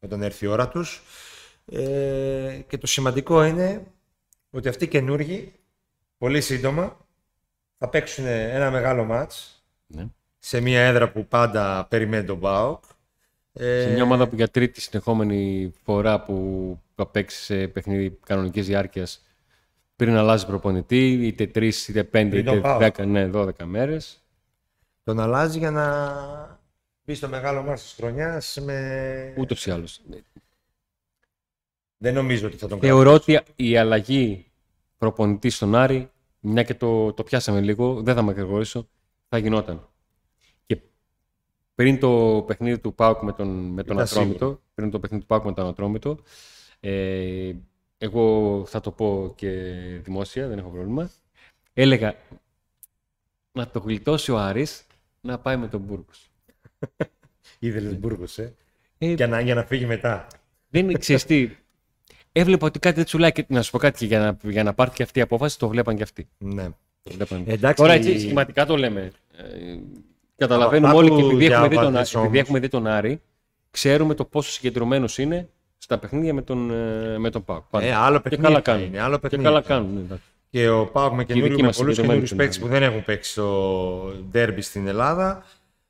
[0.00, 1.02] όταν έρθει η ώρα τους.
[1.72, 3.86] Ε, και το σημαντικό είναι
[4.50, 5.52] ότι αυτοί οι καινούργοι,
[6.18, 6.96] πολύ σύντομα,
[7.78, 10.06] θα παίξουν ένα μεγάλο μάτς Ναι.
[10.38, 12.84] σε μια έδρα που πάντα περιμένει τον ΠΑΟΚ.
[13.58, 18.66] Ε, Σε μια ομάδα που για τρίτη συνεχόμενη φορά που θα παίξει σε παιχνίδι κανονικής
[18.66, 19.22] διάρκειας
[19.96, 22.78] πριν αλλάζει προπονητή, είτε τρεις, είτε πέντε, Πριν τον είτε πάω.
[22.78, 24.22] δέκα, ναι, 12 μέρες.
[25.02, 26.60] τον αλλάζει για να
[27.04, 29.34] μπει στο μεγάλο μάτς της χρονιάς με...
[29.38, 30.00] Ούτως ή άλλως.
[31.96, 34.46] Δεν νομίζω ότι θα τον Θεωρώ ότι η αλλαγή
[34.98, 38.88] προπονητής στον Άρη, μια και το, το πιάσαμε λίγο, δεν θα με ακρηγορήσω,
[39.28, 39.88] θα γινόταν.
[41.78, 44.60] Και πριν το παιχνίδι του Πάουκ με τον, με τον Ήταν Ατρόμητο, σίγουρο.
[44.74, 46.18] πριν το παιχνίδι του Πάουκ με τον Ατρόμητο,
[46.80, 47.52] ε,
[47.98, 49.48] εγώ θα το πω και
[50.02, 51.10] δημόσια, δεν έχω πρόβλημα,
[51.72, 52.14] έλεγα
[53.52, 54.86] να το γλιτώσει ο Άρης
[55.20, 56.30] να πάει με τον Μπούργκος.
[57.58, 58.54] Ήθελες Μπούργος, ε;
[58.98, 60.26] Ε, Για να, για να φύγει μετά.
[60.68, 61.50] Δεν ξέρεις τι.
[62.32, 63.32] έβλεπα ότι κάτι δεν τσουλάει.
[63.32, 65.58] Και να σου πω κάτι, και για να, για να πάρει και αυτή η απόφαση,
[65.58, 66.28] το βλέπαν και αυτοί.
[66.38, 66.68] Ναι.
[67.02, 67.44] Το βλέπαν.
[67.46, 69.12] Εντάξει, Τώρα έτσι σχηματικά το λέμε.
[70.40, 72.38] Ε, καταλαβαίνουμε Άκου όλοι και επειδή έχουμε, δει τον, διάβατες επειδή όμως.
[72.38, 73.20] έχουμε δει τον Άρη,
[73.70, 77.62] ξέρουμε το πόσο συγκεντρωμένος είναι στα παιχνίδια με τον, ε, με τον Πάο.
[77.80, 78.84] Ε, άλλο και παιχνίδι καλά θα κάνουν.
[78.86, 79.94] είναι, άλλο και παιχνίδι καλά θα κάνουν.
[79.94, 80.24] ναι, εντάξει.
[80.50, 82.42] Και ο Πάουκ με, Και οι δικοί καινούριου, με μας πολλούς συγκεκριμένοι καινούριους είναι.
[82.42, 85.44] παίκτες που δεν έχουν παίξει στο ντέρμπι στην Ελλάδα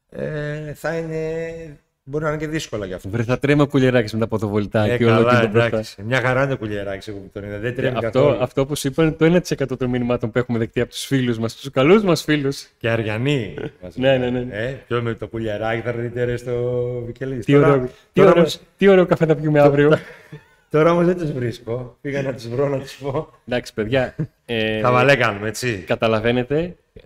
[0.09, 3.09] ε, θα είναι, μπορεί να είναι και δύσκολα για αυτό.
[3.09, 5.67] Βρε, θα τρέμε ο κουλιεράκι με τα ποδοβολητά Ε, και όλο καλά, και το μπροστά.
[5.69, 6.03] εντάξει.
[6.03, 7.59] Μια χαρά είναι το κουλιεράκι εγώ που τον είδα.
[7.59, 8.43] Δεν τρέμει Αυτό, καθόλου.
[8.43, 11.39] αυτό που σου είπα είναι το 1% των μηνυμάτων που έχουμε δεκτεί από τους φίλους
[11.39, 12.67] μας, τους καλούς μας φίλους.
[12.79, 13.55] Και Αριανή.
[13.83, 14.31] μας Ναι, λέει.
[14.31, 14.55] ναι, ναι.
[14.57, 16.53] Ε, ποιο με το κουλιεράκι θα δείτε ρε στο
[17.07, 17.45] Βικελίδη.
[17.45, 19.99] Τι, ωραίο, τι, τώρα, ωραίο, όμως, τι ωραίο καφέ θα πιούμε αύριο.
[20.71, 21.97] τώρα όμως δεν τους βρίσκω.
[22.01, 23.33] Πήγα να τους βρω να τους πω.
[23.49, 24.15] Εντάξει, παιδιά.
[24.45, 25.85] Ε, Χαβαλέ κάνουμε, έτσι.
[25.87, 26.59] καταλαβαίνετε.
[26.93, 27.01] ε,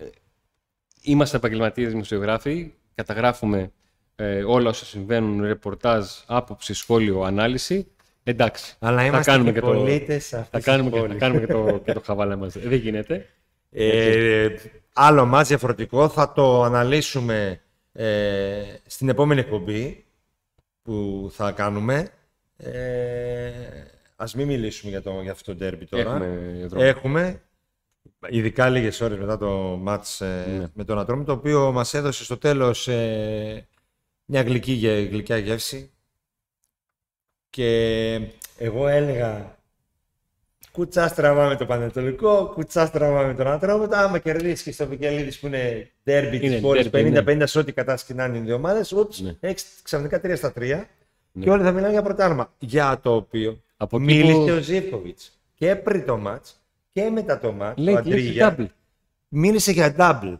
[1.01, 2.71] Είμαστε επαγγελματίες δημοσιογράφοι.
[2.95, 3.71] Καταγράφουμε
[4.15, 7.87] ε, όλα όσα συμβαίνουν, ρεπορτάζ, άποψη, σχόλιο, ανάλυση.
[8.23, 8.75] Εντάξει.
[8.79, 11.21] Αλλά θα είμαστε κάνουμε και και το, πολίτες θα αυτής κάνουμε, της και, θα πόλης.
[11.21, 12.53] κάνουμε και, το, και το χαβαλέ μας.
[12.57, 13.29] Δεν γίνεται.
[13.71, 14.47] Ε,
[14.93, 17.61] άλλο μάτς διαφορετικό θα το αναλύσουμε
[17.91, 20.05] ε, στην επόμενη εκπομπή
[20.81, 22.09] που θα κάνουμε.
[22.57, 23.51] Ε,
[24.15, 26.01] ας μην μιλήσουμε για, το, για αυτό το ντέρμπι τώρα.
[26.01, 26.85] Έχουμε δρόμο.
[26.85, 27.41] Έχουμε,
[28.29, 29.49] ειδικά λίγες ώρες μετά το
[29.81, 30.67] μάτς ε, Ναι.
[30.73, 33.67] με τον Ατρόμη, το οποίο μας έδωσε στο τέλος ε,
[34.33, 35.91] μια γλυκή, γε- γλυκιά γεύση.
[37.49, 38.19] Και
[38.57, 39.57] εγώ έλεγα
[40.71, 43.95] κουτσά στραβά με το Πανετολικό, κουτσά στραβά με τον Ατρόμητο.
[43.95, 47.71] Άμα κερδίσεις και στο Βικελίδη που είναι ντέρμπι της Είναι πόλης derby, 50-50 σε ό,τι
[47.71, 49.35] κατασκηνάνε οι δύο ομάδες, Ναι.
[49.39, 50.87] έχεις ξαφνικά 3 στα 3
[51.31, 51.43] Ναι.
[51.43, 52.53] και όλοι θα μιλάνε για πρωτάθλημα.
[52.59, 56.51] Για το οποίο Από εκεί μίλησε που- ο Ζήφκοβιτς και πριν το match
[56.91, 57.73] και μετά το match.
[57.75, 58.65] Λέει, ο λέει Αντρίγια, double.
[59.27, 60.37] μίλησε για double.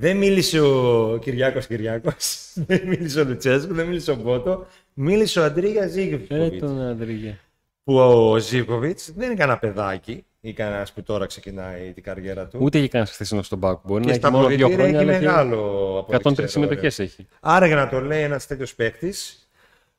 [0.00, 5.44] Δεν μίλησε ο Κυριάκος Κυριάκος, δεν μίλησε ο Λουτσέσκου, δεν μίλησε ο Μπότο, μίλησε ο
[5.44, 6.60] Αντρίγια Ε, Ζήφκοβιτ.
[6.60, 7.38] τον Αντρίγια.
[7.84, 12.58] Που ο Ζήφκοβιτ δεν είναι κανένα παιδάκι ή κανένας που τώρα ξεκινάει την καριέρα του.
[12.62, 13.80] Ούτε έχει κανένα χθεσινό στον Πάκου.
[13.84, 15.00] Μπορεί και να στα έχει μόνο δύο αποδητήρια χρόνια.
[15.00, 17.26] έχει αλλά έχει μεγάλο από ό,τι 103 ξέρω, συμμετοχές έχει.
[17.40, 19.48] Άρα για να το λέει ένας τέτοιος παίκτης,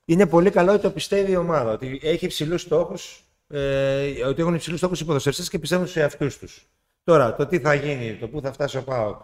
[0.06, 1.72] είναι πολύ καλό ότι το πιστεύει η ομάδα.
[1.72, 6.28] Ότι έχει υψηλούς στόχους, ε, ότι έχουν υψηλούς στόχους οι ποδοσφαιριστές και πιστεύουν στου εαυτού
[6.40, 6.66] τους.
[7.04, 9.22] Τώρα, το τι θα γίνει, το πού θα φτάσει ο Πάοκ.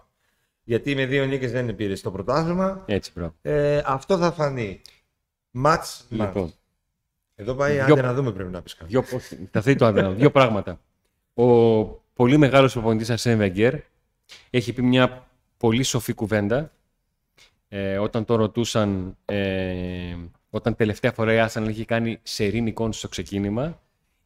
[0.68, 2.84] Γιατί με δύο νίκες δεν πήρες στο πρωτάθλημα.
[2.86, 3.34] Έτσι, μπράβο.
[3.42, 4.82] Ε, αυτό θα φανεί.
[5.52, 6.34] Μάτς, μάτς.
[6.36, 6.54] Λοιπόν,
[7.36, 8.90] Εδώ πάει, Δυο- άντε να δούμε πρέπει να πεις κάτι.
[8.92, 10.12] δύο, όχι, θα θέλει το άδειο.
[10.14, 10.80] Δύο πράγματα.
[11.34, 13.74] Ο πολύ μεγάλος προπονητής Αρσέν Βεγγέρ
[14.50, 16.72] έχει πει μια πολύ σοφή κουβέντα
[17.68, 20.16] ε, όταν το ρωτούσαν, ε,
[20.50, 23.82] όταν τελευταία φορά η Arsenal είχε κάνει σερή νικών στο ξεκίνημα,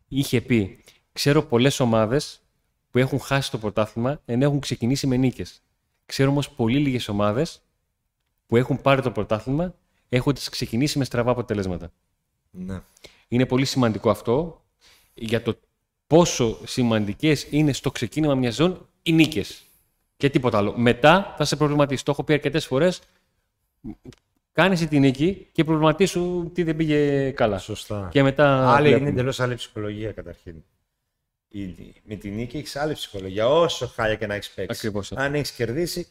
[0.07, 0.83] είχε πει
[1.13, 2.41] «Ξέρω πολλές ομάδες
[2.91, 5.61] που έχουν χάσει το πρωτάθλημα ενώ έχουν ξεκινήσει με νίκες.
[6.11, 7.61] Ξέρω όμως πολύ λίγες ομάδες
[8.45, 9.75] που έχουν πάρει το πρωτάθλημα
[10.09, 11.91] έχοντας ξεκινήσει με στραβά αποτελέσματα».
[12.51, 12.81] Ναι.
[13.27, 14.61] Είναι πολύ σημαντικό αυτό
[15.13, 15.59] για το
[16.07, 19.63] πόσο σημαντικές είναι στο ξεκίνημα μιας ζώνης οι νίκες.
[20.17, 20.73] Και τίποτα άλλο.
[20.77, 22.03] Μετά θα σε προβληματίσει.
[22.03, 23.01] Το έχω πει αρκετές φορές.
[24.51, 27.57] Κάνε εσύ τη νίκη και προβληματίσου τι δεν πήγε καλά.
[27.57, 28.07] Σωστά.
[28.11, 28.73] Και μετά.
[28.73, 29.09] Άλλη βλέπουμε.
[29.09, 30.63] είναι εντελώ άλλη ψυχολογία καταρχήν.
[31.51, 33.47] Η- Με τη νίκη έχει άλλη ψυχολογία.
[33.47, 34.77] Όσο χάλια και να έχεις παίξει.
[34.77, 35.23] Ακριβώς αυτό.
[35.23, 36.07] Αν έχεις κερδίσει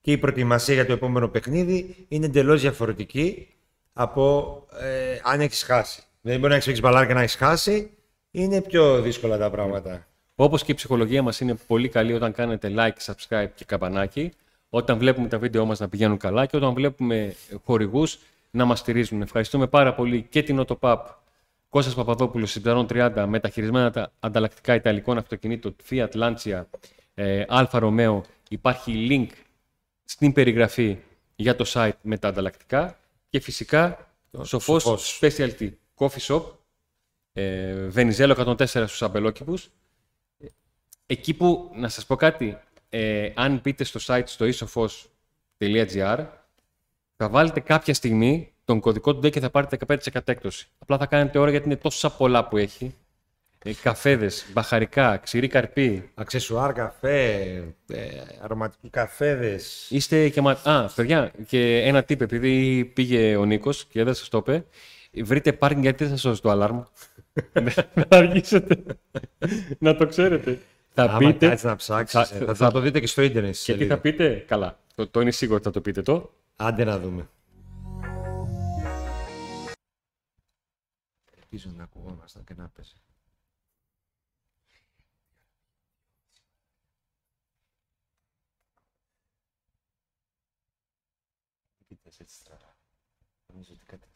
[0.00, 3.48] και η προετοιμασία για το επόμενο παιχνίδι είναι εντελώς διαφορετική
[3.92, 6.02] από ε, αν έχεις χάσει.
[6.20, 7.90] Δεν μπορεί να έχεις παίξει μπαλάρ και να έχεις χάσει.
[8.30, 10.06] Είναι πιο δύσκολα τα πράγματα.
[10.34, 14.32] Όπως και η ψυχολογία μας είναι πολύ καλή όταν κάνετε like, subscribe και καμπανάκι.
[14.68, 17.34] Όταν βλέπουμε τα βίντεο μας να πηγαίνουν καλά και όταν βλέπουμε
[17.64, 18.18] χορηγούς
[18.50, 19.22] να μας στηρίζουν.
[19.22, 20.96] Ευχαριστούμε πάρα πολύ και την Autopap
[21.70, 26.62] Κώστας Παπαδόπουλος, Συμπταρών 30, μεταχειρισμένα τα ανταλλακτικά ιταλικών αυτοκινήτων Fiat Lancia,
[27.14, 28.20] ε, Alfa Romeo.
[28.48, 29.34] Υπάρχει link
[30.04, 30.98] στην περιγραφή
[31.36, 32.98] για το site με τα ανταλλακτικά
[33.28, 34.12] και φυσικά
[34.42, 35.18] Σοφός, Σοφός.
[35.20, 36.42] Specialty Coffee Shop,
[37.32, 39.70] ε, Βενιζέλο 104 στους αμπελόκηπους.
[41.06, 42.58] Εκεί που, να σας πω κάτι,
[42.88, 46.26] ε, αν μπείτε στο site στο isofos.gr
[47.16, 50.66] θα βάλετε κάποια στιγμή τον κωδικό του DEC και θα πάρετε 15% έκπτωση.
[50.78, 52.94] Απλά θα κάνετε ώρα γιατί είναι τόσα πολλά που έχει.
[53.64, 56.10] Ε, καφέδες, μπαχαρικά, ξηρή καρπή.
[56.14, 57.32] Αξεσουάρ, καφέ,
[57.88, 58.06] ε,
[58.42, 59.86] αρωματικού καφέδες.
[59.90, 60.58] Είστε και μα...
[60.62, 64.64] Α, παιδιά, και ένα tip, επειδή πήγε ο Νίκος και δεν σας το είπε,
[65.24, 66.82] βρείτε πάρκινγκ γιατί δεν σας σώσει το αλάρμ.
[67.52, 68.82] Δεν θα αργήσετε.
[69.78, 70.58] να το ξέρετε.
[70.94, 71.46] Θα Άμα πείτε...
[71.48, 73.54] κάτσεις να ψάξεις, θα- ε, θα, θα- θα το δείτε και στο ίντερνετ.
[73.54, 73.94] στη Και τι σελίδα.
[73.94, 74.78] θα πείτε, καλά.
[74.94, 76.30] Το, το είναι σίγουρο ότι θα το πείτε το.
[76.56, 77.28] Άντε να δούμε.
[81.52, 83.02] Ελπίζω να ακουγόμασταν και να πέσει.
[91.86, 92.76] Πείτε έτσι στραβά.
[93.46, 94.09] Νομίζω ότι κάτι της κάνει.